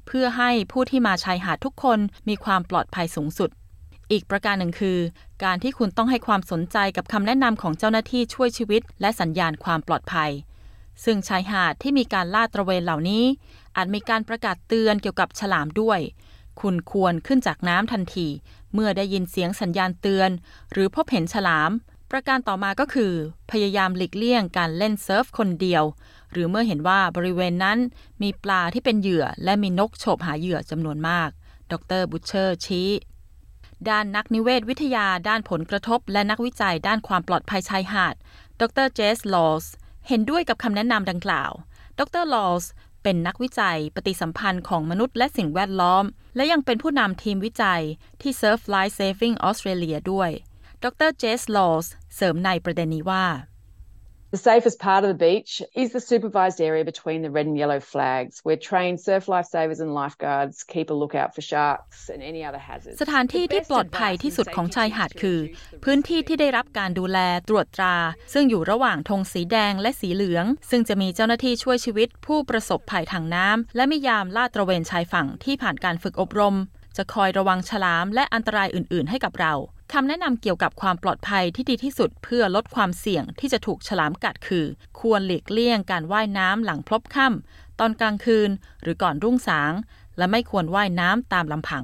[0.07, 3.49] เพื่อให้ผู้ที่มาชายหาดทุกคนมีความปลอดภัยสูงสุด
[4.11, 4.99] อีกประการหนึ่งคือ
[5.43, 10.31] การที่คุณต้องให้ความสนใจกับคำแนะนำของเจ้าหน้าที่ช่วยชีวิต และสัญญาณความปลอดภัย
[11.03, 13.25] ซึ่งชายหาดที่มีการลาดตระเวนเหล่านี้
[13.75, 15.99] อาจมีการประกาศเตือนเกี่ยวกับฉลามด้วย
[16.61, 18.27] คุณควรขึ้นจากน้ำทันที
[18.73, 20.29] เมื่อได้ยินเสียงสัญญาณเตือน
[20.71, 21.71] หรือพบเห็นฉลาม
[22.11, 23.13] ประการต่อมาก็คือ
[23.51, 25.83] พยายามหลีกเลี่ยงการเล่นเซิร์ฟคนเดียว
[26.31, 27.77] หรือเมื่อเห็นว่าบริเวณนั้น
[28.21, 31.29] มีปลาที่เป็นเหยื่อ และมีนกโฉบหาเหยื่อจำนวนมาก
[31.71, 32.89] ดรบุชเชอร์ชี้
[33.89, 38.15] ด้านนักนิเวศวิทยาด้านผลกระทบ และนักวิจัยด้านความปลอดภัยชายหาด
[38.61, 39.65] ดรเจสลอส
[40.07, 41.51] เห็นด้วยกับคำแนะนำดังกล่าว
[41.99, 42.65] ดรลอส
[43.03, 47.81] เป็นนักวิจัยปฏิสัมพันธ์ของมนุษย์และสิ่งแวดล้อม และยังเป็นผู้นำทีมวิจัย
[48.21, 50.29] ที่ Surf Life Saving Australia ด้วย
[50.83, 53.25] ดรเจสลอสเสริมในประเด็นนี้ว่า
[54.31, 57.79] The safest part of the beach is the supervised area between the red and yellow
[57.79, 62.61] flags, where trained surf lifesavers and lifeguards keep a lookout for sharks and any other
[62.69, 62.97] hazards.
[63.01, 65.39] สถานที่ที่ปลอดภัยที่สุดของชายหาดคือ
[65.83, 67.95] พื้นที่ที่ได้รับการดูแลตรวจตรา
[68.33, 76.55] ซึ่งอยู่ระหว่างธงสีแดงและสีเหลือง ซึ่งจะมีเจ้าหน้าที่ช่วยชีวิต ผู้ประสบภัยทางน้ำและมียามลาดตระเวนชายฝั่งที่ผ่านการฝึกอบรม
[76.97, 79.53] จะคอยระวังฉลามและอันตรายอื่น ๆ ให้กับเรา
[79.93, 84.65] คำแนะนำเกี่ยวกับความปลอดภัยที่ดีที่สุดเพื่อลดความเสี่ยงที่จะถูกฉลามกัดคือ
[84.99, 88.49] ควรหลีกเลี่ยงการว่ายน้ำหลังพลบค่ำตอนกลางคืน
[88.81, 89.73] หรือก่อนรุ่งสาง
[90.17, 91.83] และไม่ควรว่ายน้ำตามลำพัง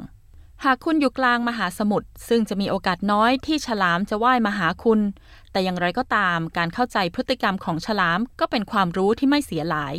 [0.63, 4.99] หากคุณอยู่กลางมหาสมุทรซึ่งจะมีโอกาสน้อยที่ฉลามจะว่ายมาหาคุณ
[5.51, 9.93] แต่อย่างไรก็ตามการเข้าใจพฤติกรรมของฉลามก็เป็นความรู้ที่ไม่เสียหลาย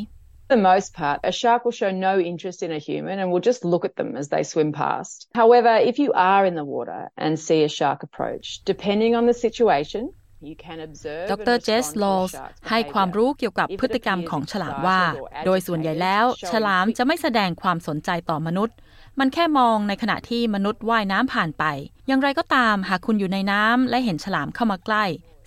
[0.49, 3.65] the most part, a shark will show no interest in a human and will just
[3.65, 5.29] look at them as they swim past.
[5.35, 9.37] However, if you are in the water and see a shark approach, depending on the
[9.47, 10.03] situation,
[10.49, 13.17] you can observe ด and รเจส respond ล to อ a ส shark's ให้ความ behaviour.
[13.19, 15.01] รู้เกี่ยวกับ If it พฤติกรรม appears ของฉลาม excited ว่า
[15.41, 18.77] or โดยส่วนใหญ่แล้ว agitated, ฉลามจะไม่แสดงความสนใจต่อมนุษย์
[19.19, 21.65] มันแค่มองในขณะที่มนุษย์ว่ายน้ำผ่านไป
[22.07, 25.05] อย่างไรก็ตาม หากคุณอยู่ในน้ำและเห็นฉลามเข้ามาใกล้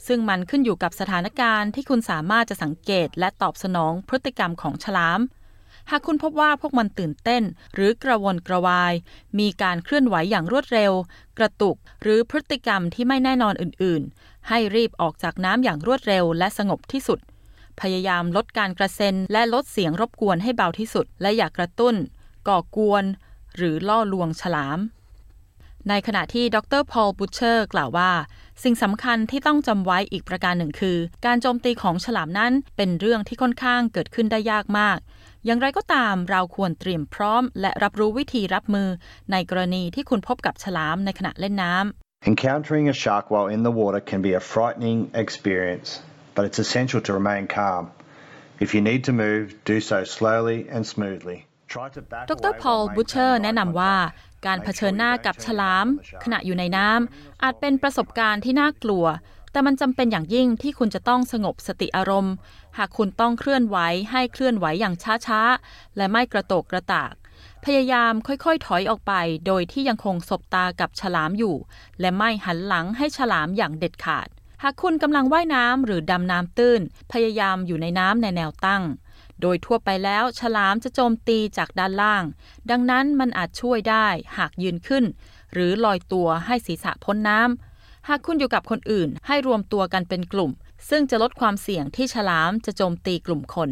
[0.08, 5.20] ซึ่งมันขึ้นอยู่กับสถานการณ์ที่คุณสามารถจะสังเกตและตอบสนองพฤติกรรมของฉลาม
[5.90, 7.44] หากคุณพบว่าพวกมันตื่นเต้น
[7.76, 8.94] หรือกระวนกระวาย
[9.40, 10.94] มีการเคลื่อนไหวอย่างรวดเร็ว
[11.38, 17.20] กระตุกหรือพฤติกรรมที่ไม่แน่นอนอื่น ๆ ให้รีบออกจากน้ำอย่างรวดเร็วและสงบที่สุด
[17.82, 21.96] พยายามลดการกระเซ็นและลดเสียงรบกวนให้เบาที่สุด และอย่ากกระตุ้น
[22.48, 23.04] ก่อกวน
[23.56, 24.80] หรือล่อลวงฉลาม
[25.90, 28.12] ในขณะที่ดรพอลบูเชอร์กล่าวว่า
[28.64, 34.98] สิ่งสำคัญที่ต้องจำไว้อีกประการหนึ่งคือ การโจมตีของฉลามนั้นเป็นเรื่องที่ค่อนข้างเกิดขึ้นได้ยากมาก
[35.46, 38.90] อย่างไรก็ตามเราควรเตรียมพร้อม และรับรู้วิธีรับมือ
[39.32, 45.88] ในกรณีที่คุณพบกับฉลามในขณะเล่นน้ำ Encountering a shark while in the water can be a frightening experience,
[46.36, 47.84] but it's essential to remain calm.
[48.66, 51.38] If you need to move, do so slowly and smoothly.
[52.32, 53.96] ดรพอลบูเชอร์แนะนำว่า
[54.46, 55.86] การเผชิญหน้ากับฉลาม
[56.24, 59.06] ขณะอยู่ในน้ำอาจเป็นประสบการณ์ที่น่ากลัว
[59.52, 62.34] แต่มันจำเป็นอย่างยิ่งที่คุณจะต้องสงบสติอารมณ์
[62.78, 63.78] หากคุณต้องเคลื่อนไหว
[64.12, 67.14] ให้เคลื่อนไหวอย่างช้าๆ และไม่กระโตกกระตาก
[67.66, 69.14] พยายามค่อยๆ ถอยออกไป
[69.46, 71.56] โดยที่ยังคงสบตากับฉลามอยู่
[72.00, 74.28] และไม่หันหลังให้ฉลามอย่างเด็ดขาด
[74.64, 78.84] หากคุณกำลังว่ายน้ำหรือดำน้ำตื้น พยายามอยู่ในน้ำในแนวตั้ง
[79.42, 82.24] โดยทั่วไปแล้วฉลามจะโจมตีจากด้านล่าง
[82.72, 85.04] ดังนั้นมันอาจช่วยได้หากยืนขึ้น
[85.54, 90.52] หรือลอยตัวให้ศีรษะพ้นน้ำ หากคุณอยู่กับคนอื่นให้รวมตัวกันเป็นกลุ่ม
[90.90, 93.72] ซึ่งจะลดความเสี่ยงที่ฉลามจะโจมตีกลุ่มคน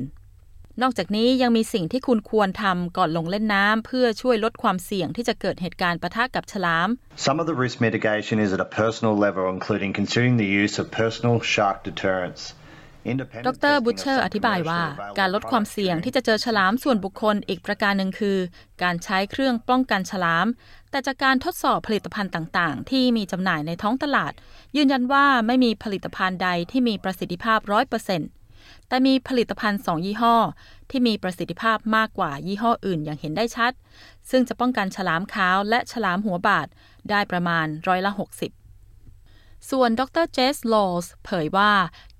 [0.81, 6.89] นอกจากนี้ยังมีสิ่งที่คุณควรทำก่อนลงเล่นน้ำเพื่อช่วยลดความเสี่ยงที่จะเกิดเหตุการณ์ปะทะกับฉลาม
[7.27, 10.85] Some of the risk mitigation is at a personal level, including considering the use of
[11.01, 12.41] personal shark deterrents.
[13.47, 14.81] ดรบุชเชอร์อธิบายว่า
[15.19, 18.37] การลดความเสี่ยงที่จะเจอฉลามส่วนบุคคลอีกประการหนึ่งคือ
[18.83, 20.47] การใช้เครื่องป้องกันฉลาม
[20.91, 24.33] แต่จากการทดสอบผลิตภัณฑ์ต่างๆ ที่มีจำหน่ายในท้องตลาด
[24.77, 28.29] ยืนยันว่าไม่มีผลิตภัณฑ์ใดที่มีประสิทธิภาพร้อยเปอร์เซ็นต์
[28.87, 30.35] แต่มีผลิตภัณฑ์2ยี่ห้อ
[30.89, 33.71] ที่มีประสิทธิภาพมากกว่ายี่ห้ออื่นอย่างเห็นได้ชัด
[34.29, 36.67] ซึ่งจะป้องกันฉลามขาวและฉลามหัวบาด
[37.09, 38.66] ได้ประมาณร้อยละ 60
[39.71, 41.71] ส่วนดรเจสลอสเผยว่า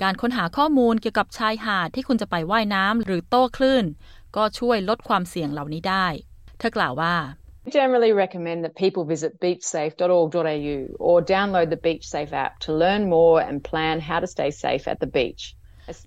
[0.01, 3.85] การค้นหาข้อมูลเกี่ยวกับชายหาดที่คุณจะไปไว่ายน้ำหรือโต้คลื่น
[4.35, 6.07] ก็ช่วยลดความเสี่ยงเหล่านี้ได้
[6.59, 7.15] เธอกล่าวว่า
[7.65, 13.37] We generally recommend that people visit beachsafe.org.au or download the BeachSafe app to learn more
[13.47, 15.43] and plan how to stay safe at the beach.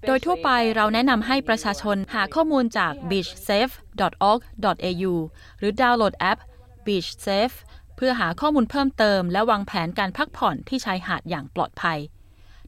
[0.07, 5.13] โดยทั่วไปเราแนะนำให้ประชาชนหาข้อมูลจาก beachsafe.org.au
[5.59, 6.39] หรือดาวน์โหลดแอป
[6.87, 11.99] BeachSafe เพื่อหาข้อมูลเพิ่มเติม และวางแผนการพักผ่อนที่ชายหาดอย่างปลอดภัย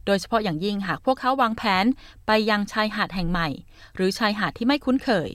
[0.04, 1.84] โดยเฉพาะอย่างยิ่งหากพวกเขาวางแผน
[2.26, 3.48] ไปยังชายหาดแห่งใหม่
[3.96, 5.28] หรือชายหาดที่ไม่คุ้นเคย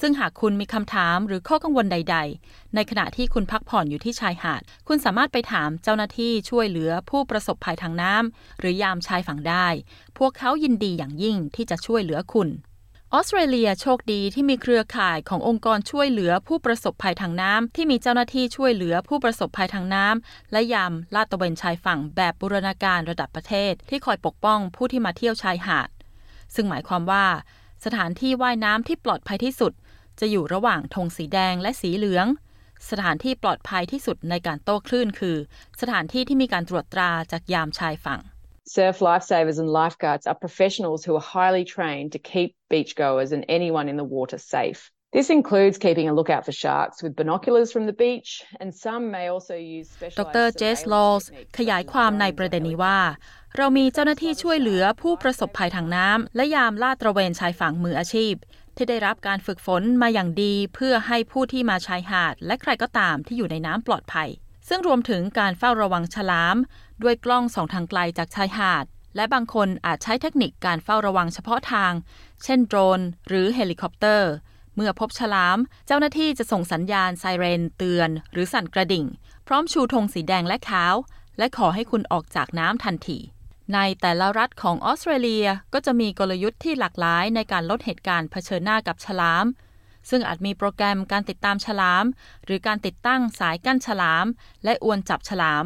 [0.00, 9.66] ซึ่งหากคุณมีคำถามหรือข้อกังวลใด ๆ ในขณะที่คุณพักผ่อนอยู่ที่ชายหาด คุณสามารถไปถามเจ้าหน้าที่ช่วยเหลือผู้ประสบภัยทางน้ำหรือยามชายฝั่งได้
[10.18, 12.48] พวกเขายินดีอย่างยิ่งที่จะช่วยเหลือคุณ
[13.18, 25.88] ออสเตรเลียโชคดีที่มีเครือข่ายขององค์กรช่วยเหลือผู้ประสบภัยทางน้ำที่มีเจ้าหน้าที่ช่วยเหลือผู้ประสบภัยทางน้ำและยามลาดตะเวนชายฝั่งแบบบูรณาการระดับประเทศ ที่คอยปกป้องผู้ที่มาเที่ยวชายหาด
[26.54, 27.26] ซึ่งหมายความว่า
[27.84, 29.72] สถานที่ว่ายน้ำที่ปลอดภัยที่สุด
[30.20, 32.26] จะอยู่ระหว่างธงสีแดงและสีเหลือง
[32.90, 35.36] สถานที่ปลอดภัยที่สุดในการโต้คลื่นคือ
[35.80, 38.20] สถานที่ที่มีการตรวจตราจากยามชายฝั่ง
[38.68, 43.88] Surf lifesavers and lifeguards are professionals who are highly trained to keep beachgoers and anyone
[43.88, 44.90] in the water safe.
[45.12, 49.26] This includes keeping a lookout for sharks with binoculars from the beach, and some may
[49.34, 51.24] also use ด specialized รเจสลอส
[51.58, 52.98] ขยายความในประเด็นนี้ว่า
[53.56, 58.34] เรามีเจ้าหน้าที่ช่วยเหลือผู้ประสบภัยทางน้ำและยามลาดตระเวนชายฝั่งมืออาชีพ
[58.76, 64.30] ที่ได้รับการฝึกฝนมาอย่างดีเพื่อให้ผู้ที่มาชายหาด และใครก็ตามที่อยู่ในน้ำปลอดภัย
[64.68, 66.56] ซึ่งรวมถึงการเฝ้าระวังฉลาม
[67.02, 68.84] ด้วยกล้องส่องทางไกลจากชายหาด
[69.16, 71.92] และบางคนอาจใช้เทคนิคการเฝ้าระวังเฉพาะทาง
[72.44, 74.30] เช่นโดรน หรือเฮลิคอปเตอร์
[74.74, 79.06] เมื่อพบฉลาม เจ้าหน้าที่จะส่งสัญญาณไซเรนเตือน หรือสั่นกระดิ่ง
[79.46, 80.94] พร้อมชูธงสีแดงและขาว
[81.38, 83.18] และขอให้คุณออกจากน้ำทันที
[83.74, 89.46] ในแต่ละรัฐของออสเตรเลียก็จะมีกลยุทธ์ที่หลากหลายในการลดเหตุการณ์เผชิญหน้ากับฉลาม
[90.10, 92.04] ซึ่งอาจมีโปรแกรมการติดตามฉลาม
[92.44, 94.26] หรือการติดตั้งสายกั้นฉลาม
[94.64, 95.64] และอวนจับฉลาม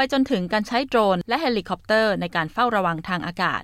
[0.00, 3.62] ไปจนถึงการใช้โดรนและเฮลิคอปเตอร์ในการเฝ้าระวังทางอากาศ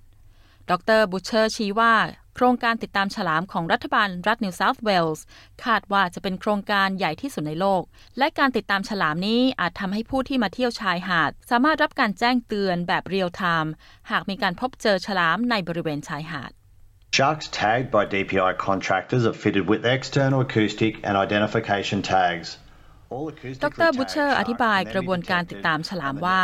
[0.70, 1.94] ดรบูเชอร์ชี้ว่า
[2.34, 5.24] โครงการติดตามฉลามของรัฐบาลรัฐนิวเซาท์เวลส์
[5.64, 7.82] คาดว่าจะเป็นโครงการใหญ่ที่สุดในโลก
[8.18, 13.72] และการติดตามฉลามนี้อาจทำให้ผู้ที่มาเที่ยวชายหาด สามารถรับการแจ้งเตือนแบบเรียลไทม์
[14.10, 16.52] หากมีการพบเจอฉลามในบริเวณชายหาด
[17.16, 22.48] Sharks tagged by DPI contractors are fitted with external acoustic and identification tags.
[23.64, 26.40] ดรบุชเชอร์อธิบายกระบวนการติดตามฉลามว่า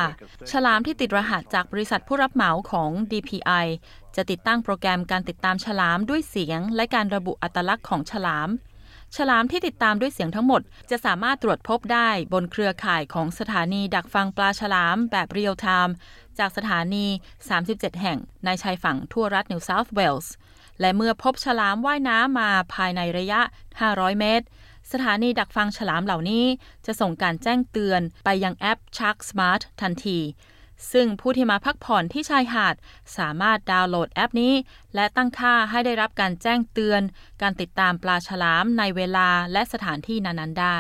[0.53, 3.67] ฉลามที่ติดรหัสจากบริษัทผู้รับเหมาของ DPI
[4.17, 8.49] จะติดตั้งโปรแกรมการติดตามฉลามด้วยเสียง และการระบุอัตลักษณ์ของฉลาม
[9.17, 15.95] ฉลามที่ติดตามด้วยเสียงทั้งหมด จะสามารถตรวจพบได้บนเครือข่ายของสถานีดักฟังปลาฉลามแบบเรียลไทม์
[16.39, 17.07] จากสถานี
[17.55, 20.35] 37 แห่งในชายฝั่งทั่วรัฐนิวเซาท์เวลส์
[20.81, 23.41] และเมื่อพบฉลามว่ายน้ำมาภายในระยะ
[23.81, 24.47] 500 เมตร
[24.93, 26.45] สถานีดักฟังฉลามเหล่านี้
[26.87, 30.19] จะส่งการแจ้งเตือนไปยังแอป Shark Smart ทันที
[30.93, 32.75] ซึ่งผู้ที่มาพักผ่อนที่ชายหาด
[33.17, 34.55] สามารถดาวน์โหลดแอปนี้
[34.95, 37.03] และตั้งค่าให้ได้รับการแจ้งเตือน
[37.43, 40.79] การติดตามปลาฉลามในเวลาและสถานที่นั้นๆได้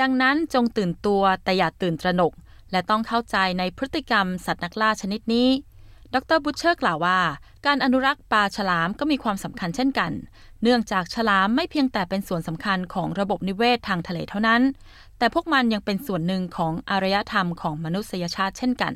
[0.00, 2.32] ดังนั้นจงตื่นตัวแต่อย่าตื่นตระหนก
[2.72, 5.48] และต้องเข้าใจในพฤติกรรมสัตว์นักล่าชนิดนี้
[6.14, 7.20] ดรบุชเชอร์กล่าวว่า
[7.66, 10.12] การอนุรักษ์ปลาฉลามก็มีความสำคัญเช่นกัน
[10.62, 14.62] เนื่องจากฉลามไม่เพียงแต่เป็นส่วนสำคัญของระบบนิเวศทางทะเลเท่านั้น
[15.18, 18.94] แต่พวกมันยังเป็นส่วนหนึ่งของอารยธรรมของมนุษยชาติเช่นกัน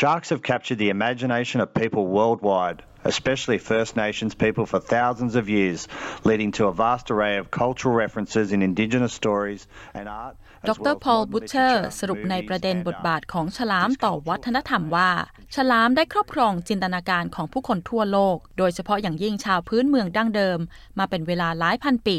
[0.00, 5.50] Sharks have captured the imagination of people worldwide, especially First Nations people, for thousands of
[5.50, 5.80] years,
[6.24, 10.36] leading to a vast array of cultural references in Indigenous stories and art.
[10.68, 15.10] ดรพอลบุชเชอร์สรุปในประเด็นบทบาทของฉลามต่อวัฒนธรรมว่า
[15.54, 20.58] ฉลามได้ครอบครองจินตนาการของผู้คนทั่วโลก โดยเฉพาะอย่างยิ่งชาวพื้นเมืองดั้งเดิม
[20.98, 22.18] มาเป็นเวลาหลายพันปี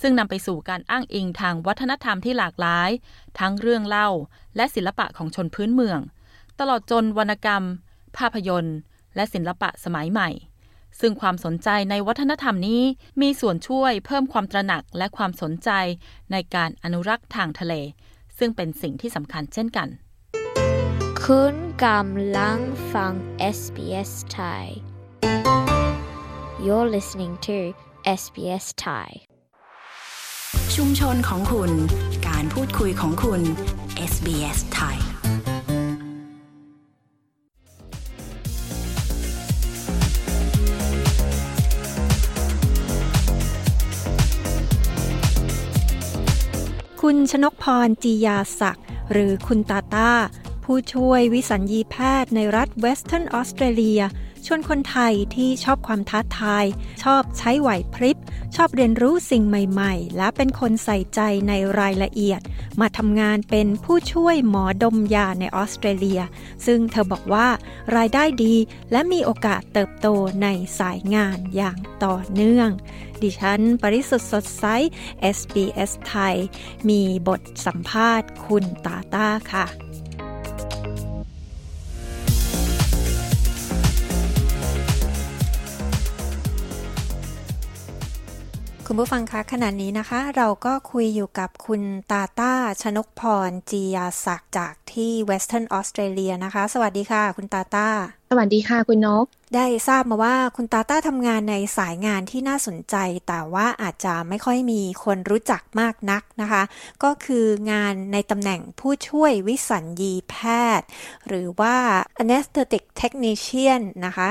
[0.00, 2.90] ซึ่งนำไปสู่การอ้างอิงทางวัฒนธรรมที่หลากหลาย
[3.38, 4.08] ทั้งเรื่องเล่า
[4.56, 5.98] และศิลปะของชนพื้นเมือง
[6.60, 7.62] ตลอดจนวรรณกรรม
[8.16, 8.76] ภาพยนตร์
[9.16, 10.28] และศิลปะสมัยใหม่
[11.00, 12.82] ซึ่งความสนใจในวัฒนธรรมนี้
[13.22, 15.70] มีส่วนช่วยเพิ่มความตระหนักและความสนใจ
[16.32, 17.74] ในการอนุรักษ์ทางทะเล
[18.38, 19.88] ซึ่งเป็นสิ่งที่สำคัญเช่นกัน
[21.24, 21.54] คุณ
[21.84, 22.58] กำลัง
[22.92, 23.12] ฟัง
[23.58, 24.64] SBS Thai
[26.64, 27.56] You're listening to
[28.20, 29.08] SBS Thai
[30.74, 31.70] ชุมชนของคุณ
[32.28, 33.40] การพูดคุยของคุณ
[34.10, 50.12] SBS ไคุณชนกพรจียาศักดิ์หรือคุณตาตา
[50.64, 54.02] ผู้ช่วยวิสัญญีแพทย์ในรัฐเวสเทิร์นออสเตรเลีย
[54.46, 56.64] ชวนคนไทยที่ชอบความท้าทาย
[57.02, 58.16] ชอบใช้ไหวพริบ
[58.56, 62.40] ชอบเรียนรู้สิ่งใหม่ๆ และเป็นคนใส่ใจในรายละเอียด
[62.80, 66.20] มาทำงานเป็นผู้ช่วยหมอดมยาในออสเตรเลีย
[66.66, 67.48] ซึ่งเธอบอกว่า
[67.96, 68.54] รายได้ดี
[68.92, 70.06] และมีโอกาสเติบโต
[70.42, 70.46] ใน
[70.78, 72.70] สายงานอย่างต่อเนื่อง
[73.24, 74.64] ดิฉัน ปริสุทธ์สดใส
[75.36, 76.36] SBS ไทย
[76.88, 79.66] มีบทสัมภาษณ์คุณตาต้าค่ะ
[88.88, 97.88] คุณผู้ฟังคะขณะนี้นะคะ เราก็คุยอยู่กับคุณตาต้าชนกพรจียาศักดิ์จากที่ Western Australia นะคะ สวัสดีค่ะ คุณตาต้า
[98.30, 102.96] สวัสดีค่ะ คุณนก ได้ทราบมาว่าคุณตาต้าทำงานในสายงานที่น่าสนใจ
[103.28, 106.62] แต่ว่าอาจจะไม่ค่อยมีคนรู้จักมากนักนะคะ
[107.04, 110.34] ก็คืองานในตำแหน่งผู้ช่วยวิสัญญีแพ
[110.78, 110.88] ทย์
[111.28, 111.76] หรือว่า
[112.22, 114.28] anesthetic technician นะคะ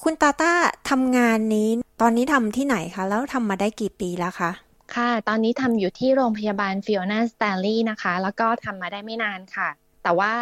[0.00, 0.52] คุณตาต้า
[0.90, 1.68] ทำงานนี้
[2.00, 4.50] ตอนนี้ทำที่ไหนคะ แล้วทำมาได้กี่ปีแล้วคะ
[4.94, 9.68] ค่ะ ตอนนี้ทำอยู่ที่โรงพยาบาล Fiona Stanley นะคะ แล้วก็ทำมาได้ไม่นานค่ะ
[10.02, 10.32] แต่ว่า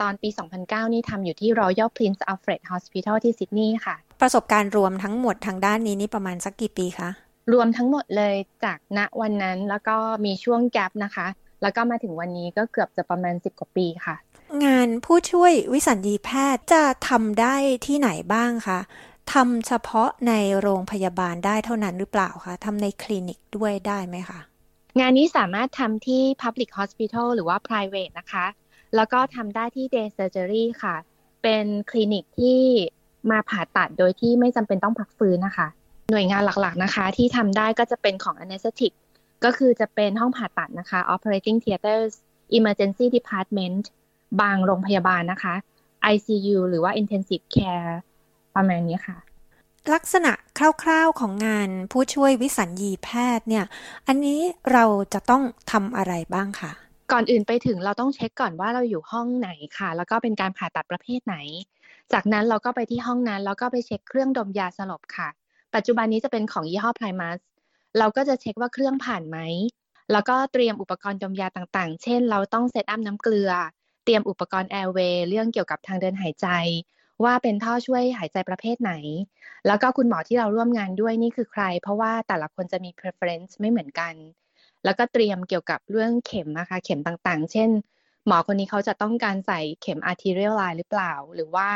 [0.00, 0.28] ตอนปี
[0.60, 7.08] 2009 นี่ทำอยู่ที่ Royal Prince Alfred Hospital ที่ซิดนีย์ค่ะ ประสบการณ์รวมทั้งหมดทางด้านนี้นี่ประมาณสักกี่ปีคะ
[7.52, 11.26] รวมทั้งหมดเลยจากณวันนั้นแล้วก็มีช่วงแกลบนะคะ
[11.62, 14.16] แล้วก็มาถึงวันนี้ก็เกือบจะประมาณ 10 กว่าปีค่ะ
[14.66, 17.54] งานผู้ช่วยวิสัญญีแพทย์จะทำได้
[17.86, 18.78] ที่ไหนบ้างคะ
[19.32, 24.40] ทำเฉพาะในโรงพยาบาลได้เท่านั้นหรือเปล่าคะทำในคลินิกด้วยได้ไหมคะ
[24.98, 28.46] งานนี้สามารถทำที่ Public Hospital หรือว่า Private นะคะ
[28.96, 30.94] แล้วก็ทำได้ที่ Day Surgery ค่ะ
[31.42, 32.60] เป็นคลินิกที่
[33.30, 35.68] มาผ่าตัดโดยที่ไม่จำเป็นต้องพักฟื้นนะคะ
[36.10, 38.92] หน่วยงานหลักๆนะคะ ที่ทำได้ก็จะเป็นของ Anesthetic
[39.44, 42.12] ก็คือจะเป็นห้องผ่าตัดนะคะ Operating Theaters
[42.58, 43.84] Emergency Department
[44.40, 45.54] บางโรงพยาบาลนะคะ
[46.14, 47.92] ICU หรือว่า Intensive Care
[48.54, 49.16] ประมาณนี้ค่ะ
[49.94, 50.32] ลักษณะ
[50.82, 53.08] คร่าวๆของงานผู้ช่วยวิสัญญีแพ
[53.38, 53.64] ทย์เนี่ย
[54.06, 54.40] อันนี้
[54.72, 54.84] เรา
[55.14, 56.72] จะต้องทำอะไรบ้างคะ
[57.12, 61.36] ก่อนอื่นไปถึงเราต้องเช็คก่อนว่าเราอยู่ห้องไหนค่ะ แล้วก็เป็นการผ่าตัดประเภทไหน
[62.12, 65.28] จากนั้นเราก็ไปที่ห้องนั้น แล้วก็ไปเช็คเครื่องดมยาสลบค่ะ
[65.74, 67.38] ปัจจุบันนี้จะเป็นของยี่ห้อ Primus
[67.98, 69.38] เราก็จะเช็คว่าเครื่องผ่านไหม
[70.12, 73.50] แล้วก็เตรียมอุปกรณ์ดมยาต่างๆ เช่น เราต้อง set up น้ำเกลือ
[74.04, 76.48] เตรียมอุปกรณ์ airway เรื่องเกี่ยวกับทางเดินหายใจ
[77.24, 78.92] ว่าเป็นท่อช่วยหายใจประเภทไหน
[79.66, 84.14] แล้วก็คุณหมอที่เราร่วมงานด้วยนี่คือใคร เพราะว่าแต่ละคนจะมี preference ไม่เหมือนกัน
[84.84, 87.70] แล้วก็เตรียมเกี่ยวกับเรื่องเข็มนะคะเข็มต่างๆ เช่น
[88.26, 91.68] หมอคนนี้เขาจะต้องการใส่เข็ม arterial line หรือเปล่า หรือว่า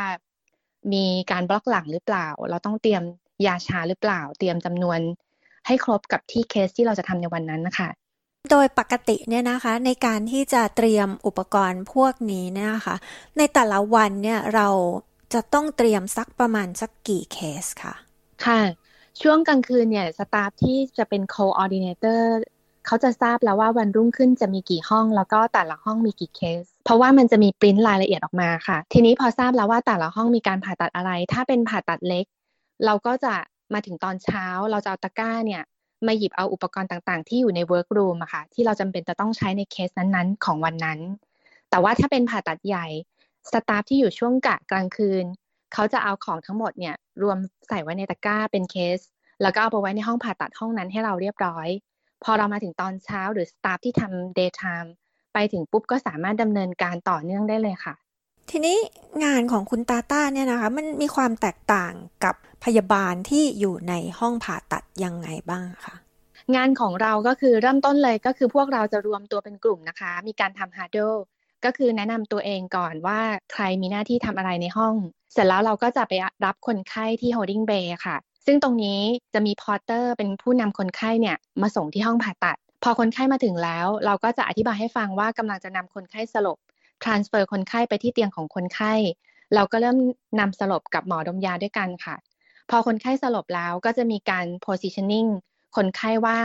[0.93, 3.03] มีการบล็อกหลังหรือเปล่า เราต้องเตรียม
[3.45, 4.99] ยาชาหรือเปล่า เตรียมจำนวน
[5.67, 7.89] ให้ครบกับที่เคสที่เราจะทำในวันนั้นนะคะ
[8.49, 12.95] โดยปกติเนี่ยนะคะในการที่จะเตรียมอุปกรณ์พวกนี้เนี่ยนะคะ
[13.37, 14.69] ในแต่ละวันเนี่ยเรา
[15.33, 17.93] จะต้องเตรียมสักประมาณสักกี่เคสคะ
[18.45, 18.61] ค่ะ
[19.21, 22.23] ช่วงกลางคืนเนี่ย staff ที่จะเป็น co-ordinator
[22.85, 32.25] เขาจะทราบแล้วว่าวันรุ่งขึ้นจะมีกี่ห้อง แล้วก็แต่ละห้องมีกี่เคส เพราะว่ามันจะมีปริ้นรายละเอียดออกมาค่ะ ทีนี้พอทราบแล้วว่าแต่ละห้องมีการผ่าตัดอะไร ถ้าเป็นผ่าตัดเล็ก
[32.85, 33.33] เราก็จะ
[33.73, 35.63] มาถึงตอนเช้า เราจะเอาตะกร้าเนี่ย
[36.07, 40.99] มาหยิบเอาอุปกรณ์ต่างๆ ที่อยู่ใน workroom อะค่ะที่เราจำเป็นจะต้องใช้ในเคสนั้นๆ ของวันนั้น
[41.69, 42.85] แต่ว่าถ้าเป็นผ่าตัดใหญ่
[43.49, 45.25] staff ที่อยู่ช่วงกะกลางคืน
[45.73, 47.37] เขาจะเอาของทั้งหมดเนี่ยรวม
[47.67, 48.99] ใส่ไว้ในตะกร้าเป็นเคส
[49.41, 51.67] แล้วก็เอาไปไว้ในห้องผ่าตัดห้องนั้นให้เราเรียบร้อย
[52.23, 54.89] พอเรามาถึงตอนเช้าหรือ staff ที่ทำ daytime
[55.33, 57.95] ไปถึงปุ๊บก็สามารถดำเนินการต่อเนื่องได้เลยค่ะ
[58.51, 58.77] ทีนี้
[59.25, 61.93] งานของคุณตาต้าเนี่ยนะคะ มันมีความแตกต่าง
[62.23, 65.95] กับพยาบาลที่อยู่ในห้องผ่าตัดยังไงบ้างคะ
[66.55, 70.99] งานของเราก็คือเริ่มต้นเลยก็คือพวกเราจะรวมตัวเป็นกลุ่มนะคะ มีการทำฮาร์ดด
[71.65, 73.19] ก็คือแนะนำตัวเองก่อนว่า
[73.53, 74.93] ใครมีหน้าที่ทำอะไรในห้อง
[75.33, 76.13] เสร็จแล้วเราก็จะไป
[76.45, 79.01] รับคนไข้ที่ holding bay ค่ะ ซึ่งตรงนี้
[79.33, 86.57] จะมีพอร์เตอร์เป็นผู้นำคนไข้เนี่ยมาส่งที่ห้องผ่าตัด พอคนไข้มาถึงแล้ว เราก็จะอธิบายให้ฟังว่ากำลังจะนำคนไข้สลบ
[87.03, 88.93] transfer คนไข้ไปที่เตียงของคนไข้
[89.55, 89.97] เราก็เริ่ม
[90.39, 92.15] นำสลบกับหมอดมยาด้วยกันค่ะ
[92.69, 95.29] พอคนไข้สลบแล้วก็จะมีการ positioning
[95.75, 96.39] คนไข้ว่า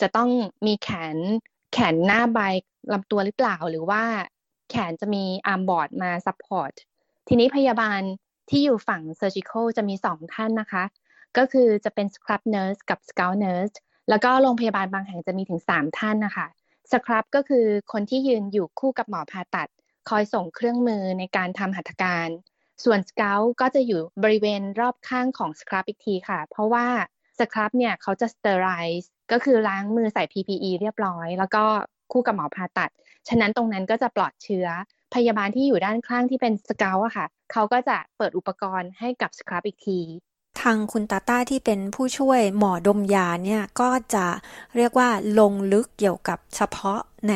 [0.00, 0.30] จะต้อง
[0.66, 1.16] มีแขน
[1.72, 2.38] แขนหน้าใบ
[2.92, 4.02] ลำตัวหรือเปล่า หรือว่า
[4.70, 6.72] แขนจะมี armboard มา support
[7.28, 8.00] ทีนี้พยาบาล
[8.50, 10.84] ที่อยู่ฝั่ง surgical จะมีสองท่านนะคะ
[11.36, 13.70] ก็คือจะเป็น scrub nurse กับ scout nurse
[14.08, 16.46] แล้วก็โรงพยาบาลบางแห่งจะมีถึงสามท่านนะคะ
[16.92, 19.68] scrub ก็คือคนที่ยืนอยู่คู่กับหมอผ่าตัด
[20.08, 22.28] คอยส่งเครื่องมือในการทำหัตถการ
[22.84, 26.86] ส่วน scout ก็จะอยู่บริเวณรอบข้างของ scrub อีกทีค่ะ เพราะว่า
[27.38, 31.64] scrub เนี่ยเขาจะ sterilise ก็คือล้างมือใส่ PPE เรียบร้อย แล้วก็
[32.12, 32.90] คู่กับหมอผ่าตัด
[33.28, 34.66] ฉะนั้นตรงนั้นก็จะปลอดเชื้อ
[35.14, 40.00] พยาบาลที่อยู่ด้านข้างที่เป็น scout อะค่ะ เขาก็จะเปิดอุปกรณ์ให้กับ scrub อีกที
[40.62, 44.26] ทางคุณตาต้าที่เป็นผู้ช่วยหมอดมยาเนี่ยก็จะ
[44.76, 47.34] เรียกว่าลงลึกเกี่ยวกับเฉพาะใน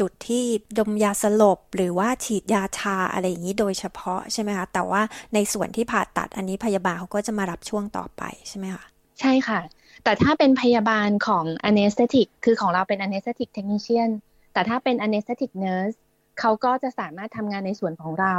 [0.00, 0.44] จุดที่
[0.78, 5.02] ดมยาสลบ หรือว่าฉีดยาชาอะไรอย่างนี้โดยเฉพาะใช่ไหมคะแต่ว่า
[5.34, 8.84] ในส่วนที่ผ่าตัดอันนี้พยาบาลเขาก็จะมารับช่วงต่อไปใช่ไหมคะ
[9.20, 9.60] ใช่ค่ะ
[10.04, 14.10] แต่ถ้าเป็นพยาบาลของ anesthetic คือของเราเป็น anesthetic technician
[14.52, 15.96] แต่ถ้าเป็น anesthetic nurse
[16.40, 18.36] เขาก็จะสามารถทำงานในส่วนของเรา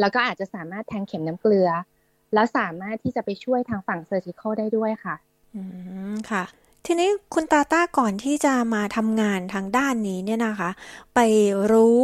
[0.00, 1.70] แล้วก็อาจจะสามารถแทงเข็มน้ำเกลือ
[2.34, 5.14] แล้วสามารถที่จะไปช่วยทางฝั่ง surgical ได้ด้วยค่ะ
[5.54, 5.62] อื
[6.12, 6.44] มค่ะ
[6.86, 10.70] ทีนี้คุณตาต้าก่อนที่จะมาทำงานทางด้านนี้เนี่ยนะคะ
[11.14, 11.20] ไป
[11.72, 12.00] รู้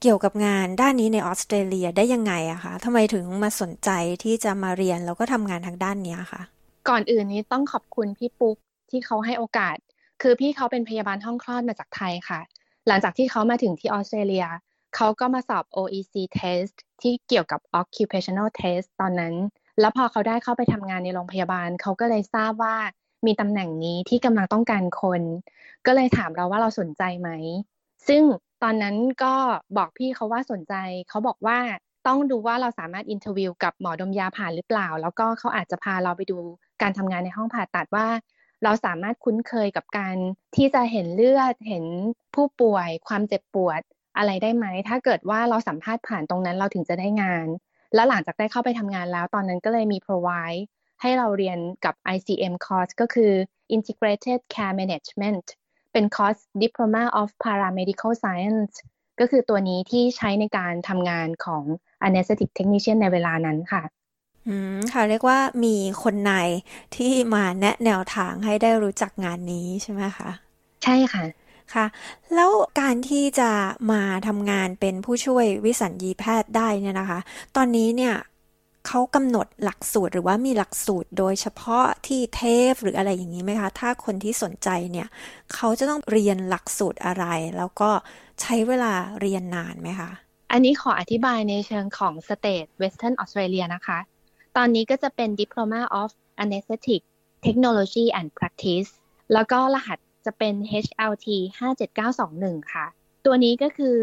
[0.00, 3.90] เกี่ยวกับงานด้านนี้ในออสเตรเลียได้ยังไงอะคะทำไมถึงมาสนใจ
[4.24, 6.42] ที่จะมาเรียนแล้วก็ทำงานทางด้านนี้คะ
[6.88, 8.56] ก่อนอื่นนี้ต้องขอบคุณพี่ปุ๊ก
[8.90, 9.76] ที่เขาให้โอกาส
[10.22, 12.40] คือพี่เขาเป็นพยาบาลห้องคลอดมาจากไทยค่ะ
[12.86, 14.46] หลังจากที่เขามาถึงที่ออสเตรเลีย
[14.96, 19.34] เขาก็มาสอบ OEC test ที่เกี่ยวกับ occupational test ตอนนั้น
[19.80, 22.76] แล้วพอเขาได้เข้าไปทำงานในโรงพยาบาล เขาก็เลยทราบว่า
[23.26, 25.22] มีตำแหน่งนี้ที่กำลังต้องการคน
[25.86, 27.30] ก็เลยถามเราว่าเราสนใจไหม
[28.08, 28.22] ซึ่ง
[28.62, 29.34] ตอนนั้นก็
[29.76, 30.74] บอกพี่เขาว่าสนใจ
[31.08, 31.58] เขาบอกว่า
[32.06, 36.38] ต้องดูว่าเราสามารถอินเทอร์วิวกับหมอดมยาผ่านหรือเปล่า แล้วก็เขาอาจจะพาเราไปดู
[36.82, 38.06] การทำงานในห้องผ่าตัดว่า
[38.64, 40.16] เราสามารถคุ้นเคยกับการ
[40.56, 41.84] ที่จะเห็นเลือด เห็น
[42.34, 43.80] ผู้ป่วย ความเจ็บปวด
[44.16, 47.46] อะไรได้ไหม ถ้าเกิดว่าเราสัมภาษณ์ผ่านตรงนั้นเราถึงจะได้งาน
[47.94, 50.62] แล้วหลังจากได้เข้าไปทำงานแล้ว ตอนนั้นก็เลยมี provide
[51.00, 53.32] ให้เราเรียนกับ ICM course ก็คือ
[53.76, 55.46] Integrated Care Management
[55.92, 58.74] เป็นคอร์ส Diploma of Paramedical Science
[59.20, 61.64] ก็คือตัวนี้ที่ใช้ในการทำงานของ
[62.06, 63.82] Anesthetic Technician ในเวลานั้นค่ะ
[64.48, 66.32] อืม ค่ะ เรียกว่ามีคนใน
[66.96, 70.30] ที่มาแนะแนวทางให้ได้รู้จักงานนี้ใช่ไหมคะ
[70.84, 71.24] ใช่ค่ะ
[71.74, 71.86] ค่ะ
[72.34, 72.50] แล้ว
[72.80, 73.50] การที่จะ
[73.92, 77.18] มาทำงานเป็นผู้ช่วยวิสัญญีแพทย์ได้เนี่ยนะคะ
[77.56, 78.14] ตอนนี้เนี่ย
[78.86, 85.08] เขากำหนดหลักสูตรหรือว่ามีหลักสูตรโดยเฉพาะที่ TAFE หรืออะไรอย่างนี้ไหมคะ ถ้าคนที่สนใจเนี่ย
[85.54, 87.24] เขาจะต้องเรียนหลักสูตรอะไร
[87.56, 87.90] แล้วก็
[88.40, 90.10] ใช้เวลาเรียนนานไหมคะ
[90.52, 93.98] อันนี้ขออธิบายในเชิงของ state เวสเทิร์นออสเตรเลียนะคะ
[94.56, 96.10] ตอนนี้ก็จะเป็น Diploma of
[96.42, 97.02] Anesthetic
[97.46, 98.90] Technology and Practice
[99.32, 100.54] แล้วก็รหัส จะเป็น
[100.84, 101.26] HLT
[102.00, 102.86] 57921 ค่ะ
[103.26, 103.96] ตัวนี้ก็คือ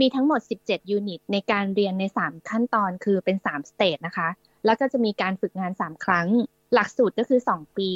[0.00, 4.28] มีทั้งหมด 17 unit ในการเรียนใน 3 ขั้นตอนคือเป็น 3 stage นะคะ
[4.64, 6.28] แล้วก็จะมีการฝึกงาน 3 ครั้ง
[6.74, 7.92] หลักสูตรก็คือ 2 ปี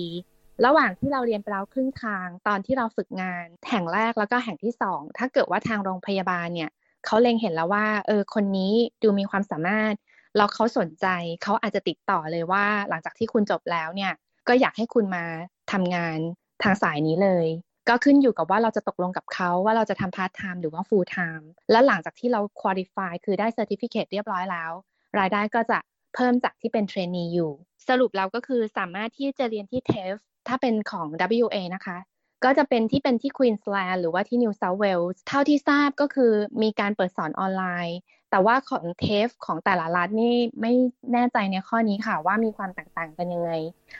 [0.66, 6.70] ระหว่างที่เราเรียนไปแล้วครึ่งทาง ตอนที่เราฝึกงานแห่งแรกแล้วก็แห่งที่ 2 ถ้าเกิดว่าทางโรงพยาบาลเนี่ย
[7.06, 8.72] เขาเล็งเห็นแล้วว่าเออคนนี้
[9.02, 9.94] ดูมีความสามารถ
[10.36, 11.06] แล้วเขาสนใจ
[11.42, 14.12] เขาอาจจะติดต่อเลยว่า หลังจากที่คุณจบแล้วเนี่ย
[14.48, 15.24] ก็อยากให้คุณมา
[15.72, 16.18] ทำงาน
[16.62, 17.46] ทางสายนี้เลย
[17.88, 24.70] ก็ขึ้นอยู่กับว่าเราจะตกลงกับเขาว่าเราจะทำพาร์ทไทม์หรือว่าฟูลไทม์และหลังจากที่เรา qualified คือได้ certificate เรียบร้อยแล้ว
[25.18, 25.78] รายได้ก็จะ
[26.14, 27.52] เพิ่มจากที่เป็น trainee อยู่
[27.88, 30.14] สรุปแล้วก็คือสามารถที่จะเรียนที่ TAFE
[30.48, 31.08] ถ้าเป็นของ
[31.44, 31.98] WA นะคะ
[32.44, 36.32] ก็จะเป็นที่เป็นที่ควีนสแลนด์หรือว่าที่นิวเซาท์เวลส์เท่าที่ทราบก็คือ
[36.62, 37.98] มีการเปิดสอนออนไลน์
[38.30, 40.72] แต่ว่าของ TAFE ของแต่ละรัฐนี่ไม่
[41.12, 43.50] แน่ใจในข้อนี้ค่ะ ว่ามีความแตกต่างกันยังไง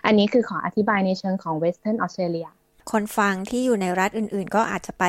[0.06, 2.48] อันนี้คือขออธิบายในเชิงของเวสเทิร์นออสเตรเลีย
[2.90, 5.04] คนฟังที่อยู่ในรัฐอื่นๆ ก็อาจจะไป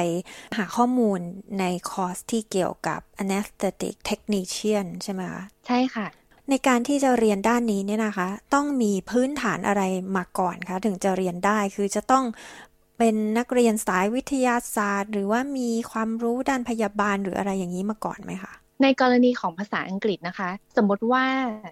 [0.58, 1.20] หาข้อมูล
[1.60, 6.08] ในคอร์สที่เกี่ยวกับ anesthetic technician ใช่ไหมคะใช่ค่ะ
[6.50, 9.84] ในการที่จะเรียนด้านนี้เนี่ยนะคะ ต้องมีพื้นฐานอะไร
[10.18, 12.26] มาก่อนคะถึงจะเรียนได้คือจะต้อง
[12.98, 21.26] เป็นนักเรียนสายวิทยาศาสตร์ หรือว่ามีความรู้ด้านพยาบาลหรืออะไรอย่างนี้มาก่อนไหมคะ ในกรณีของภาษาอังกฤษนะคะ สมมติว่า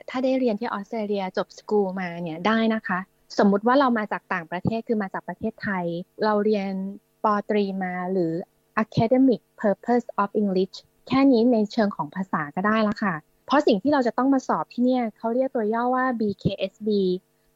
[0.09, 2.99] ถ้าได้เรียนที่ออสเตรเลียจบสกูลมาเนี่ยได้นะคะ
[3.37, 5.85] สมมุติว่าเรามาจากต่างประเทศคือมาจากประเทศไทย
[6.23, 6.71] เราเรียน
[7.23, 8.31] ปตรีมาหรือ
[8.83, 10.75] academic purpose of English
[11.07, 16.89] แค่นี้ในเชิงของภาษาก็ได้แล้วค่ะ เพราะสิ่งที่เราจะต้องมาสอบที่เนี่ยเขาเรียกตัวย่อว่า BKSB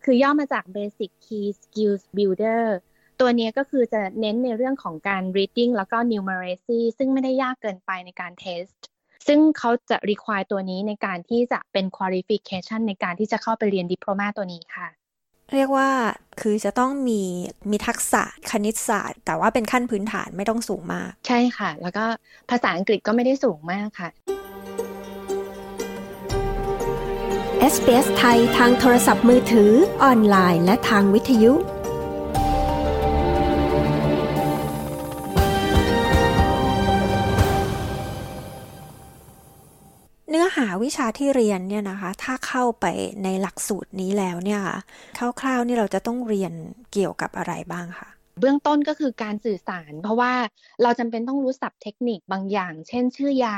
[0.04, 2.66] คือย่อมาจาก Basic Key Skills Builder
[3.20, 8.80] ตัวนี้ก็คือจะเน้นในเรื่องของการ reading แล้วก็ numeracy ซึ่งไม่ได้ยากเกินไปในการ test
[9.28, 14.88] ซึ่งเขาจะ require ตัวนี้ในการที่จะเป็น qualification ในการที่จะเข้าไปเรียนดิโพลมาตัวนี้ค่ะ
[15.54, 15.90] เรียกว่า
[16.42, 17.22] คือจะต้องมี
[17.72, 22.06] มีทักษะคณิตศาสตร์ แต่ว่าเป็นขั้นพื้นฐานไม่ต้องสูงมาก ใช่ค่ะ แล้วก็
[22.50, 24.10] ภาษาอังกฤษก็ไม่ได้สูงมากค่ะ
[27.74, 29.72] SBS ไทยทางโทรศัพท์มือถือ
[30.04, 31.54] ออนไลน์ และทางวิทยุ
[40.60, 42.86] หาวิชาที่เรียนเนี่ยนะคะ ถ้าเข้าไป
[43.24, 44.62] ในหลักสูตรนี้แล้วเนี่ย
[45.42, 46.54] คร่าวๆนี่เราจะต้องเรียน
[46.94, 50.34] เกี่ยวกับอะไรบ้างคะเบื้องต้นก็คือการสื่อสาร เพราะว่า
[50.84, 53.58] เราจำเป็นต้องรู้ศัพท์เทคนิคบางอย่าง เช่น ชื่อยา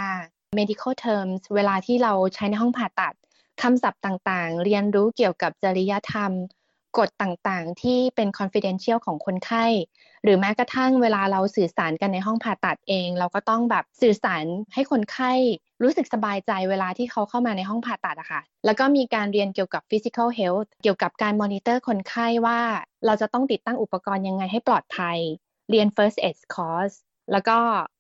[0.58, 3.14] medical terms เวลาที่เราใช้ในห้องผ่าตัด
[3.62, 6.32] คำศัพท์ต่างๆ เรียนรู้เกี่ยวกับจริยธรรม
[6.98, 9.66] กฎต่างๆ ที่เป็น confidential ของคนไข้
[10.24, 15.32] หรือแม้กระทั่งเวลาเราสื่อสารกันในห้องผ่าตัดเอง เราก็ต้องแบบสื่อสารให้คนไข้
[15.84, 22.60] รู้สึกสบายใจเวลาที่เขาเข้ามาในห้องผ่าตัดอะค่ะ แล้วก็มีการเรียนเกี่ยวกับ physical health เกี่ยวกับการมอนิเตอร์คนไข้ว่า
[23.06, 25.18] เราจะต้องติดตั้งอุปกรณ์ยังไงให้ปลอดภัย
[25.70, 26.96] เรียน first aid course
[27.32, 27.58] แล้วก็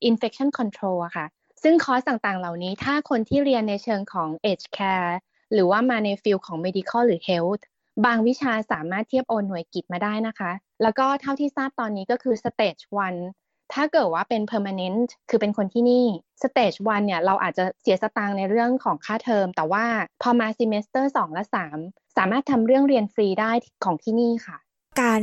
[0.09, 1.25] infection control อะค่ะ
[1.63, 5.11] ซึ่งคอร์สต่างๆ เหล่านี้ถ้าคนที่เรียนในเชิงของ aged care
[5.53, 7.63] หรือว่ามาใน field ของ medical หรือ health
[8.05, 12.81] บางวิชาสามารถเทียบโอนหน่วยกิจมาได้นะคะ แล้วก็เท่าที่ทราบตอนนี้ก็คือ stage
[13.27, 16.05] 1 ถ้าเกิดว่าเป็น permanent คือเป็นคนที่นี่
[16.43, 19.85] stage 1เนี่ยเราอาจจะเสียสตางค์ในเรื่องของค่าเทอม แต่ว่า
[20.21, 21.43] พอมา semester 2 และ
[21.79, 23.51] 3 สามารถทำเรื่องเรียนฟรีได้
[23.83, 24.57] ของที่นี่ค่ะ
[25.01, 25.21] การ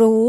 [0.00, 0.26] รู้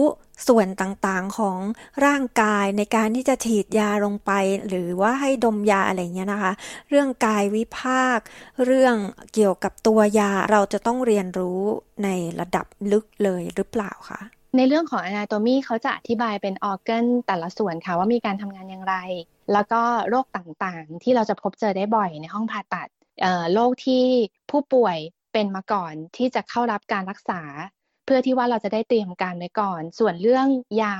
[0.47, 1.57] ส่วนต่างๆของ
[2.05, 4.31] ร่างกายในการที่จะฉีดยาลงไป
[4.67, 6.51] หรือว่าให้ดมยาอะไรเงี้ยนะคะ
[6.89, 8.19] เรื่องกายวิภาค
[8.65, 8.95] เรื่อง
[9.33, 11.59] เกี่ยวกับตัวยาเราจะต้องเรียนรู้
[12.03, 14.21] ในระดับลึกเลยหรือเปล่าคะ
[14.57, 18.95] ในเรื่องของ anatomy เขาจะอธิบายเป็นออ g a n แต่ละส่วนค่ะว่ามีการทำงานอย่างไร
[19.53, 22.87] แล้วก็โรคต่างๆ ที่เราจะพบเจอได้บ่อยในห้องผ่าตัด
[23.53, 24.03] โรคที่
[24.49, 24.97] ผู้ป่วย
[25.33, 27.41] เป็นมาก่อนที่จะเข้ารับการรักษา
[28.13, 30.47] พื่อที่ว่าเราจะได้เตรียมการไว้ก่อน ส่วนเรื่อง
[30.81, 30.95] ยา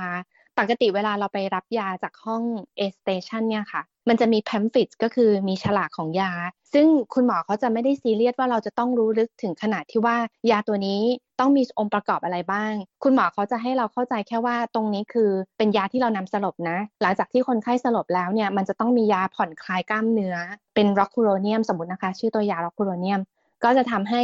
[0.58, 2.42] ปกติเวลาเราไปรับยาจากห้อง
[2.78, 6.32] A station เนี่ยค่ะ มันจะมี pamphlet ก็คือมีฉลากของยา
[6.72, 10.16] ซึ่งคุณหมอเขาจะไม่ได้ซีเรียสว่าเราจะต้องรู้ลึกถึงขนาดที่ว่า
[10.50, 11.00] ยาตัวนี้
[11.40, 20.36] ต้องมีองค์ประกอบอะไรบ้าง คุณหมอเขาจะให้เราเข้าใจแค่ว่าตรงนี้คือเป็นยาที่เรานำสลบนะ หลังจากที่คนไข้สลบแล้วเนี่ย มันจะต้องมียาผ่อนคลายกล้ามเนื้อ
[20.74, 23.20] เป็น rocuronium สมมตินะคะ ชื่อตัวยา rocuronium
[23.64, 24.22] ก็จะทำให้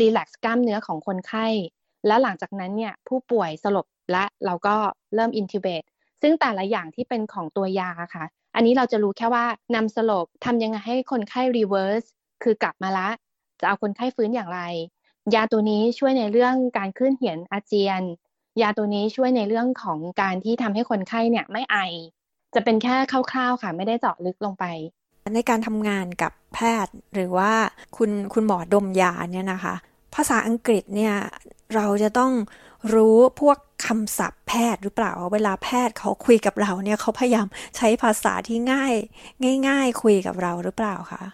[0.00, 1.46] relax กล้ามเนื้อของคนไข้
[2.06, 4.76] แล้วหลังจากนั้นเนี่ยผู้ป่วยสลบและเราก็
[5.14, 5.82] เริ่ม intubate
[6.22, 8.24] ซึ่งแต่ละอย่างที่เป็นของตัวยาค่ะ
[8.54, 9.44] อันนี้เราจะรู้แค่ว่า
[9.74, 12.04] นำสลบทำยังไงให้คนไข้ reverse
[12.42, 13.08] คือกลับมาละ
[13.60, 14.60] จะเอาคนไข้ฟื้นอย่างไร
[15.34, 18.02] ยาตัวนี้ช่วยในเรื่องการคลื่นเหียนอาเจียน
[18.62, 21.76] ยาตัวนี้ช่วยในเรื่องของการที่ทำให้คนไข้เนี่ยไม่ไอ
[22.54, 22.96] จะเป็นแค่
[23.30, 24.64] คร่าวๆค่ะ ไม่ได้เจาะลึกลงไป
[25.34, 27.52] ในการทำงานกับแพทย์หรือว่า
[27.96, 29.74] คุณคุณหมอดมยาเนี่ยนะคะ
[30.14, 31.14] ภาษาอังกฤษเนี่ย
[31.74, 32.32] เราจะต้อง
[32.94, 37.46] รู้พวกคำศัพท์แพทย์หรือเปล่า เวลาแพทย์เขาคุยกับเราเนี่ยเขาพยายาม
[37.76, 38.92] ใช้ภาษาที่ง่าย
[39.68, 41.24] ง่าย ๆ คุยกับเราหรือเปล่าคะ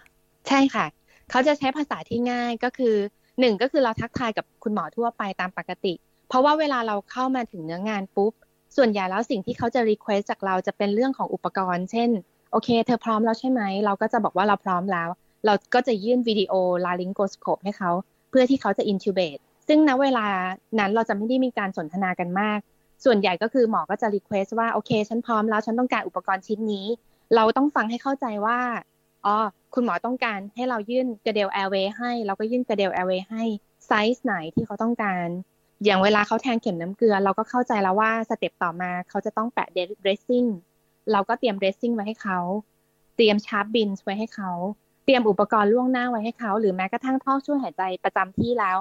[0.48, 0.86] ใช่ค่ะ
[1.30, 2.94] เขาจะใช้ภาษาที่ง่ายก็คือ
[3.40, 5.94] หนึ่งก็คือเราทักทายกับคุณหมอทั่วไปตามปกติ
[6.28, 8.32] เพราะว่าเวลาเราเข้ามาถึงเนื้องานปุ๊บ
[8.76, 12.10] ส่วนใหญ่แล้วสิ่งที่เขาจะ request จากเราจะเป็นเรื่องของอุปกรณ์ เช่น
[12.52, 15.08] โอเค เธอพร้อมแล้วใช่ไหม เราก็จะบอกว่าเราพร้อมแล้ว
[15.46, 17.90] เราก็จะยื่น video laryngoscope ให้เขา
[18.30, 20.26] เพื่อที่เขาจะ intubate ซึ่งณเวลา
[20.78, 22.58] นั้นเราจะไม่ได้มีการสนทนากันมาก
[23.04, 26.86] ส่วนใหญ่ก็คือหมอก็จะ request ว่าโอเค ฉันพร้อมแล้วฉันต้องการอุปกรณ์ชิ้นนี้
[27.34, 28.58] เราต้องฟังให้เข้าใจว่า
[29.24, 29.36] อ๋อ
[29.74, 33.42] คุณหมอต้องการให้เรายื่น Guedel airway ให้ เราก็ยื่น Guedel airway ให้
[33.86, 35.26] ไซส์ไหนที่เขาต้องการ
[35.84, 40.44] อย่างเวลาเขาแทงเข็มน้ำเกลือ เราก็เข้าใจแล้วว่า step ต่อมาเขาจะต้องแปะ dressing
[41.12, 42.38] เราก็เตรียม dressing ไว้ให้เขา
[43.16, 44.50] เตรียม sharp bin ไว้ให้เขา
[45.04, 48.78] เตรียมอุปกรณ์ล่วงหน้าไว้ให้เขา หรือแม้กระทั่งท่อช่วยหายใจประจำที่แล้ว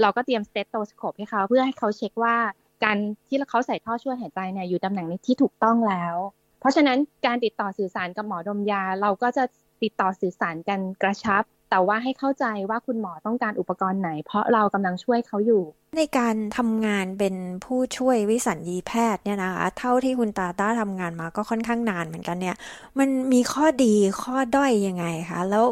[0.00, 2.36] เราก็เตรียม stethoscope ให้เขา เพื่อให้เขาเช็คว่า
[2.84, 2.96] การ
[3.28, 6.16] ที่เขาใส่ท่อช่วยหายใจเนี่ยอยู่ตำแหน่งนี้ที่ถูกต้องแล้ว
[6.60, 9.44] เพราะฉะนั้นการติดต่อสื่อสารกับหมอดมยา เราก็จะ
[9.82, 11.42] ติดต่อสื่อสารกันกระชับ
[11.72, 15.62] แต่ว่าให้เข้าใจว่าคุณหมอต้องการอุปกรณ์ไหน เพราะเรากำลังช่วยเขาอยู่
[15.96, 22.56] ในการทำงานเป็นผู้ช่วยวิสัญญีแพทย์เนี่ยนะคะ เท่าที่คุณตาต้าทำงานมาก็ค่อนข้างนานเหมือนกันเนี่ย
[22.98, 25.64] มันมีข้อดีข้อด้อยยังไงคะ แล้ว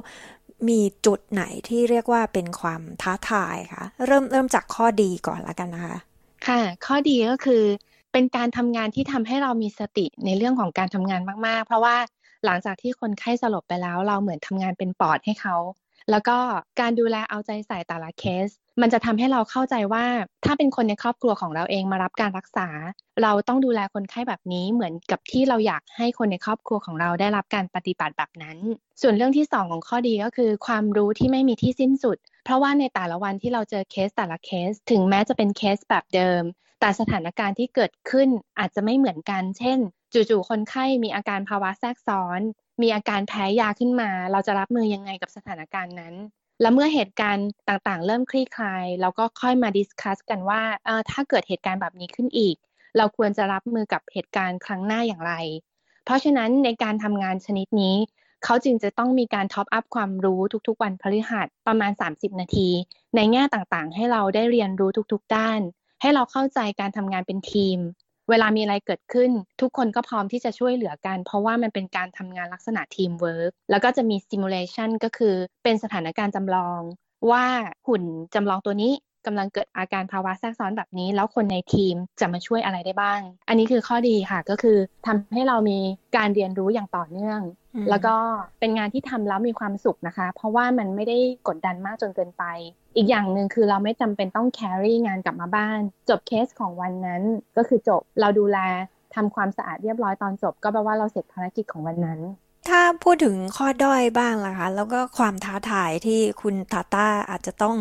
[0.68, 5.96] มีจุดไหนที่เรียกว่าเป็นความท้าทายคะเริ่มเริ่มจากข้อดีก่อนละกันนะคะ
[6.46, 7.62] ค่ะ ข้อดีก็คือ
[8.12, 11.96] เป็นการทำงานที่ทำให้เรามีสติในเรื่องของการทำงานมาก ๆ เพราะว่า
[12.44, 15.56] หลังจากที่คนไข้สลบไปแล้ว เราเหมือนทำงานเป็นปอดให้เขา
[16.10, 16.38] แล้วก็
[16.80, 18.48] การดูแลเอาใจใส่แต่ละเคส
[18.80, 20.04] มันจะทำให้เราเข้าใจว่า
[20.44, 22.68] ถ้าเป็นคนในครอบครัวของเราเองมารับการรักษา
[23.22, 28.56] เราต้องดูแลคนไข้แบบนี้เหมือนกับที่เราอยากให้คนในครอบครัวของเราได้รับการปฏิบัติแบบนั้น
[29.02, 36.42] ส่วนเรื่องที่ 2 ของข้อดีก็คือ ความรู้ที่ไม่มีที่สิ้นสุด เพราะว่าในแต่ละวันที่เราเจอเคสแต่ละเคส ถึงแม้จะเป็นเคสแบบเดิม
[36.80, 38.28] แต่สถานการณ์ที่เกิดขึ้น
[38.58, 39.78] อาจจะไม่เหมือนกัน เช่น
[40.12, 42.40] จู่ๆคนไข้มีอาการภาวะแทรกซ้อน
[42.82, 46.14] มีอาการแพ้ยาขึ้นมา เราจะรับมือยังไงกับสถานการณ์นั้น
[46.60, 50.62] และเมื่อเหตุการณ์ต่างๆ เริ่มคลี่คลายเราก็ค่อยมา discuss กันว่า
[51.10, 52.56] ถ้าเกิดเหตุการณ์แบบนี้ขึ้นอีก
[52.96, 55.32] เราควรจะรับมือกับเหตุการณ์ครั้งหน้าอย่างไร
[56.04, 57.96] เพราะฉะนั้นในการทำงานชนิดนี้
[58.44, 62.68] เขาจึงจะต้องมีการ top up ความรู้ทุกๆ วันพฤหัสประมาณ 30 นาที
[63.16, 65.60] ในแง่ต่างๆ ให้เราได้เรียนรู้ทุกๆ ด้าน
[66.00, 67.78] ให้เราเข้าใจการทำงานเป็นทีม
[68.30, 76.80] เวลามีอะไรเกิดขึ้น ทุกคนก็พร้อมที่จะช่วยเหลือกัน เพราะว่ามันเป็นการทำงานลักษณะทีมเวิร์กแล้วก็จะมี simulation ก็คือเป็นสถานการณ์จำลอง
[77.30, 77.46] ว่า
[77.86, 78.02] หุ่น
[78.34, 78.92] จำลองตัวนี้
[79.26, 85.78] กำลังเกิดอาการภาวะแทรกซ้อนแบบนี้ แล้วคนในทีมจะมาช่วยอะไรได้บ้าง อันนี้คือข้อดีค่ะก็คือทำให้เรามี
[86.16, 87.40] การเรียนรู้อย่างต่อเนื่อง
[87.90, 88.16] แล้วก็
[88.60, 91.18] เป็นงานที่ทำแล้วมีความสุขนะคะ เพราะว่ามันไม่ได้
[91.48, 92.44] กดดันมากจนเกินไป
[92.96, 97.22] อีกอย่างหนึ่งคือเราไม่จำเป็นต้องแครี่งานกลับมาบ้าน จบเคสของวันนั้น
[97.56, 98.58] ก็คือจบเราดูแล
[99.14, 102.20] ทำความสะอาดเรียบร้อยตอนจบ ก็แปลว่าเราเสร็จภารกิจของวันนั้น
[102.70, 107.76] ถ้าพูดถึงข้อด้อยบ้างล่ะคะ แล้วก็ความท้าทายที่คุณตาต้าอาจจะต้อง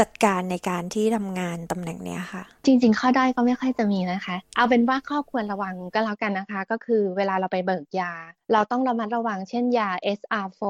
[0.00, 8.12] จัดการในการที่ทำงานตำแหน่งเนี้ยค่ะ จริง ๆ ข้อด้อยก็ไม่ค่อยจะมีนะคะ เอาเป็นว่าข้อควรระวังก็แล้วกันนะคะ ก็คือเวลาเราไปเบิกยา
[8.52, 10.62] เราต้องระมัดระวังเช่นยา SR4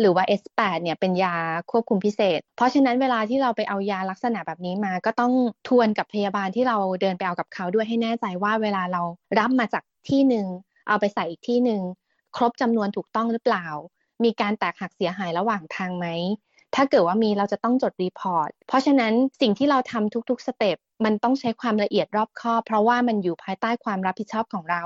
[0.00, 1.34] หรือว่า S8 เนี่ยเป็นยา
[1.70, 5.32] ควบคุมพิเศษ เพราะฉะนั้นเวลาที่เราไปเอายาลักษณะแบบนี้มาก็ต้อง
[5.68, 9.02] ทวนกับพยาบาลที่เราเดินไปเอากับเขาด้วยให้แน่ใจว่าเวลาเรา
[9.38, 10.46] รับมาจากที่หนึ่ง
[10.88, 11.82] เอาไปใส่อีกที่หนึ่ง
[12.36, 13.66] ครบจำนวนถูกต้องหรือเปล่า
[14.24, 16.06] มีการแตกหักเสียหายระหว่างทางไหม
[16.74, 24.82] ถ้าเกิดว่ามีเราจะต้องจด report เพราะฉะนั้นสิ่งที่เราทำทุกๆ step มันต้องใช้ความละเอียดรอบคอบ เพราะว่ามันอยู่ภายใต้ความรับผิดชอบของเรา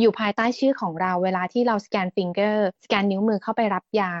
[0.00, 4.12] อยู่ภายใต้ชื่อของเราเวลาที่เราสแกน finger สแกนนิ้วมือเข้าไปรับยา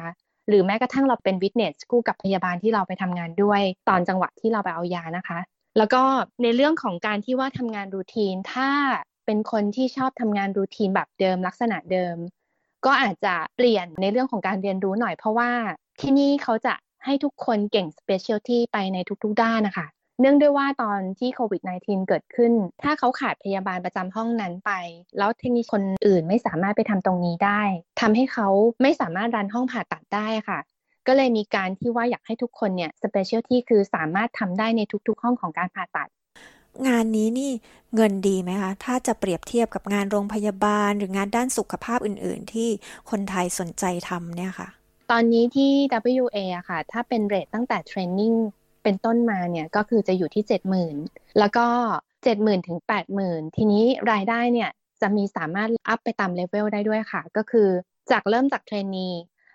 [0.48, 5.38] หรือแม้กระทั่งเราเป็นวิทเนสกู้กับพยาบาลที่เราไปทำงานด้วย ตอนจังหวะที่เราไปเอายานะคะ
[5.78, 6.02] แล้วก็
[6.42, 8.70] ในเรื่องของการที่ว่าทำงานรูทีนถ้า
[9.26, 12.16] เป็นคนที่ชอบทำงานรูทีนแบบเดิมลักษณะเดิม
[12.86, 15.50] ก็อาจจะเปลี่ยนในเรื่องของการเรียนรู้หน่อยเพราะว่า
[16.00, 16.74] ที่นี่เขาจะ
[17.04, 19.86] ให้ทุกคนเก่ง specialty ไปในทุกๆด้านนะคะ
[20.20, 24.70] เนื่องด้วยว่าตอนที่โควิด -19 เกิดขึ้น ถ้าเขาขาดพยาบาลประจำห้องนั้นไป
[25.18, 27.62] แล้วเทคนิคคนอื่นไม่สามารถไปทำตรงนี้ได้
[28.00, 28.48] ทำให้เขา
[28.82, 30.58] ไม่สามารถรันห้องผ่าตัดได้ค่ะ
[31.06, 36.08] ก็เลยมีการที่ว่าอยากให้ทุกคนเนี่ย specialty คือสามารถทำได้ในทุกๆ ห้องของการผ่าตัด
[36.88, 37.50] งานนี้นี่
[37.94, 42.68] เงินดีไหมคะ ถ้าจะเปรียบเทียบกับงานโรงพยาบาล หรืองานด้านสุขภาพอื่น ๆ ที่
[43.10, 44.68] คนไทยสนใจทำเนี่ยค่ะ
[45.10, 45.72] ตอนนี้ที่
[46.22, 48.32] WA อะค่ะ ถ้าเป็นเรทตั้งแต่เทรนนิ่ง
[48.82, 50.44] เป็นต้นมาเนี่ยก็คือจะอยู่ที่
[50.90, 51.66] 70,000 แล้วก็
[52.14, 52.78] 70,000ถึง
[53.18, 54.70] 80,000 ทีนี้รายได้เนี่ย
[55.00, 57.68] จะมีสามารถอัพไปตามเลเวลได้ด้วยค่ะ ก็คือ
[58.10, 59.08] จากเริ่มจาก trainee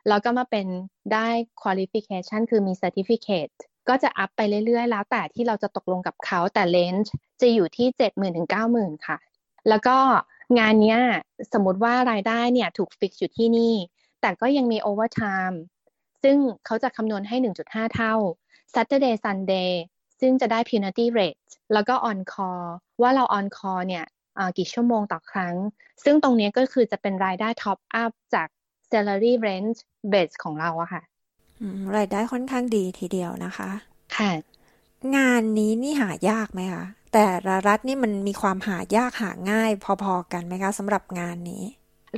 [0.07, 0.67] แล้วก็มาเป็น
[1.13, 1.27] ได้
[1.61, 3.53] qualification คือมี certificate
[3.87, 9.17] ก็จะ up ไปเรื่อยๆ แล้วแต่ที่เราจะตกลงกับเขาแต่ range จะอยู่ที่เจ็ดหมื่นถึงเก้าหมื่นค่ะ
[9.69, 9.97] แล้วก็
[10.59, 10.97] งานนี้
[11.53, 13.75] สมมติว่ารายได้เนี่ยถูก fix อยู่ที่นี่
[14.21, 15.61] แต่ก็ยังมี overtime
[16.23, 18.13] ซึ่งเขาจะคำนวณให้ 1.5 เท่า
[18.73, 19.71] Saturday Sunday
[20.19, 21.39] ซึ่งจะได้ penalty rate
[21.73, 22.65] แล้วก็ on call
[23.01, 24.05] ว่าเรา on call เนี่ย
[24.57, 25.55] กี่ชั่วโมงต่อครั้ง
[26.03, 28.47] ซึ่งตรงนี้ก็คือจะเป็นรายได้ top up จาก
[28.91, 29.79] salary range
[30.11, 31.01] base ของเราอะค่ะ
[31.95, 33.69] รายได้ค่อนข้างดีทีเดียวนะคะ
[34.17, 34.31] ค่ะ
[35.17, 36.83] งานนี้นี่หายากไหมคะ
[37.13, 39.71] แต่ละรัฐนี่มันมีความหายากหาง่าย
[40.03, 41.63] พอๆกันไหมคะสำหรับงานนี้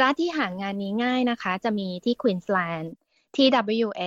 [0.02, 2.94] รัฐที่หางานนี้ง่ายนะคะ จะมีที่ควีนสแลนด์
[3.36, 4.04] TWA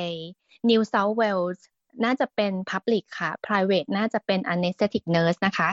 [0.70, 1.60] New South Wales
[2.04, 5.70] น่าจะเป็น Public ค่ะ Private น่าจะเป็น Anesthetic Nurse นะคะ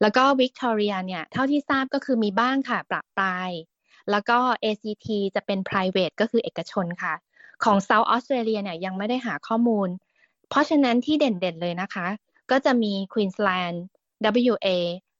[0.00, 3.50] แล้วก็ Victoria เนี่ย เท่าที่ทราบก็คือมีบ้างค่ะ ประปราย
[4.10, 7.14] แล้วก็ ACT จะเป็น private ก็คือเอกชนค่ะ
[7.64, 9.88] ของ South Australia เนี่ยยังไม่ได้หาข้อมูล
[10.48, 12.06] เพราะฉะนั้นที่เด่นๆเลยนะคะ
[12.50, 13.76] ก็จะมี Queensland
[14.52, 14.68] WA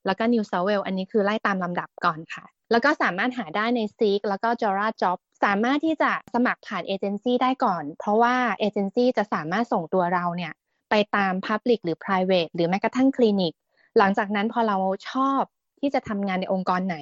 [0.07, 10.53] แล้วก็ New South Wales อันนี้คือไล่ตามลำดับก่อนค่ะ แล้วก็สามารถหาได้ใน Seek แล้วก็ Jora Job สามารถที่จะสมัครผ่านเอเจนซี่ได้ก่อน เพราะว่าเอเจนซี่จะสามารถส่งตัวเราเนี่ย
[10.91, 13.53] ไปตาม Public หรือ Private หรือแม้กระทั่งคลินิก
[13.99, 14.77] หลังจากนั้นพอเรา
[15.11, 15.43] ชอบ
[15.81, 16.97] ที่จะทำงานในองค์กรไหน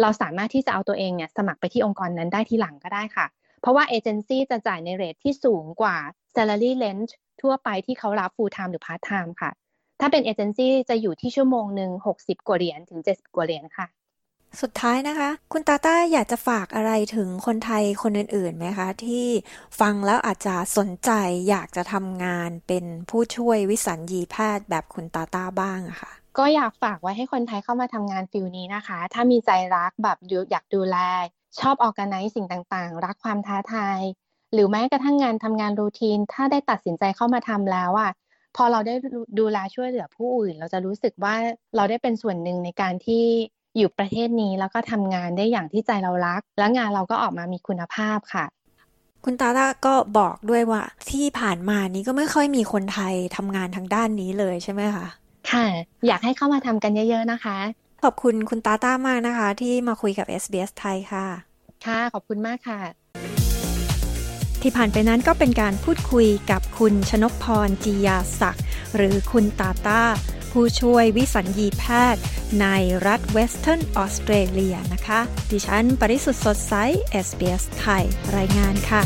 [0.00, 3.26] เราสามารถที่จะเอาตัวเองเนี่ยสมัครไปที่องค์กรนั้นได้ทีหลังก็ได้ค่ะ
[3.66, 5.96] เพราะว่าเอเจนซี่จะจ่ายในเรทที่สูงกว่า
[6.34, 7.12] salary range
[7.42, 9.50] ทั่วไปที่เขารับ full time หรือ part time ค่ะ
[10.00, 11.90] ถ้าเป็นเอเจนซี่จะอยู่ที่ชั่วโมงหนึ่ง
[12.20, 13.86] 60 กว่าเหรียญถึง 70 กว่าเหรียญค่ะ
[14.60, 19.26] สุดท้ายนะคะ คุณตาต้าอยากจะฝากอะไรถึงคนไทยคนอื่นๆไหมคะ ที่
[19.80, 21.10] ฟังแล้วอาจจะสนใจ
[21.48, 30.18] อยากจะทำงานเป็นผู้ช่วยวิสัญญีแพทย์แบบคุณตาต้าบ้างอะค่ะก็อยากฝากไว้ให้คนไทยเข้ามาทำงานฟิลนี้นะคะ ถ้ามีใจรักแบบ
[30.50, 30.98] อยากดูแล
[31.60, 34.00] ชอบออกกันไนสิ่งต่างๆ รักความท้าทาย
[34.52, 38.10] หรือแม้กระทั่งงานทำงานรูทีน ถ้าได้ตัดสินใจเข้ามาทำแล้วอะ
[38.56, 38.94] พอเราได้
[39.38, 41.34] ดูแลช่วยเหลือผู้อื่น เราจะรู้สึกว่า
[41.76, 43.24] เราได้เป็นส่วนหนึ่งในการที่
[43.76, 48.44] อยู่ประเทศนี้แล้วก็ทำงานได้อย่างที่ใจเรารัก และงานเราก็ออกมามีคุณภาพค่ะ
[49.24, 55.06] คุณตาตาก็บอกด้วยว่า ที่ผ่านมานี้ก็ไม่ค่อยมีคนไทยทำงานทางด้านนี้เลยใช่ไหมคะ
[55.50, 55.66] ค่ะ
[56.06, 57.58] อยากให้เข้ามาทำกันเยอะ ๆนะคะ
[58.02, 61.26] ขอบคุณคุณตาต้ามากนะคะ ที่มาคุยกับ SBS ไทยค่ะ
[61.86, 62.80] ค่ะ ขอบคุณมากค่ะ
[64.62, 68.64] ที่ผ่านไปนั้นก็เป็นการพูดคุยกับคุณชนกพรจียาศักดิ์
[68.96, 70.02] หรือคุณตาต้า
[70.52, 71.84] ผู้ช่วยวิสัญญีแพ
[72.14, 72.22] ทย์
[72.60, 72.66] ใน
[73.06, 75.20] รัฐเวสเทิร์นออสเตรเลียนะคะ
[75.50, 76.74] ดิฉันปริสุทธ์สดใส
[77.26, 78.04] SBS ไทย
[78.36, 79.02] รายงานค่ะ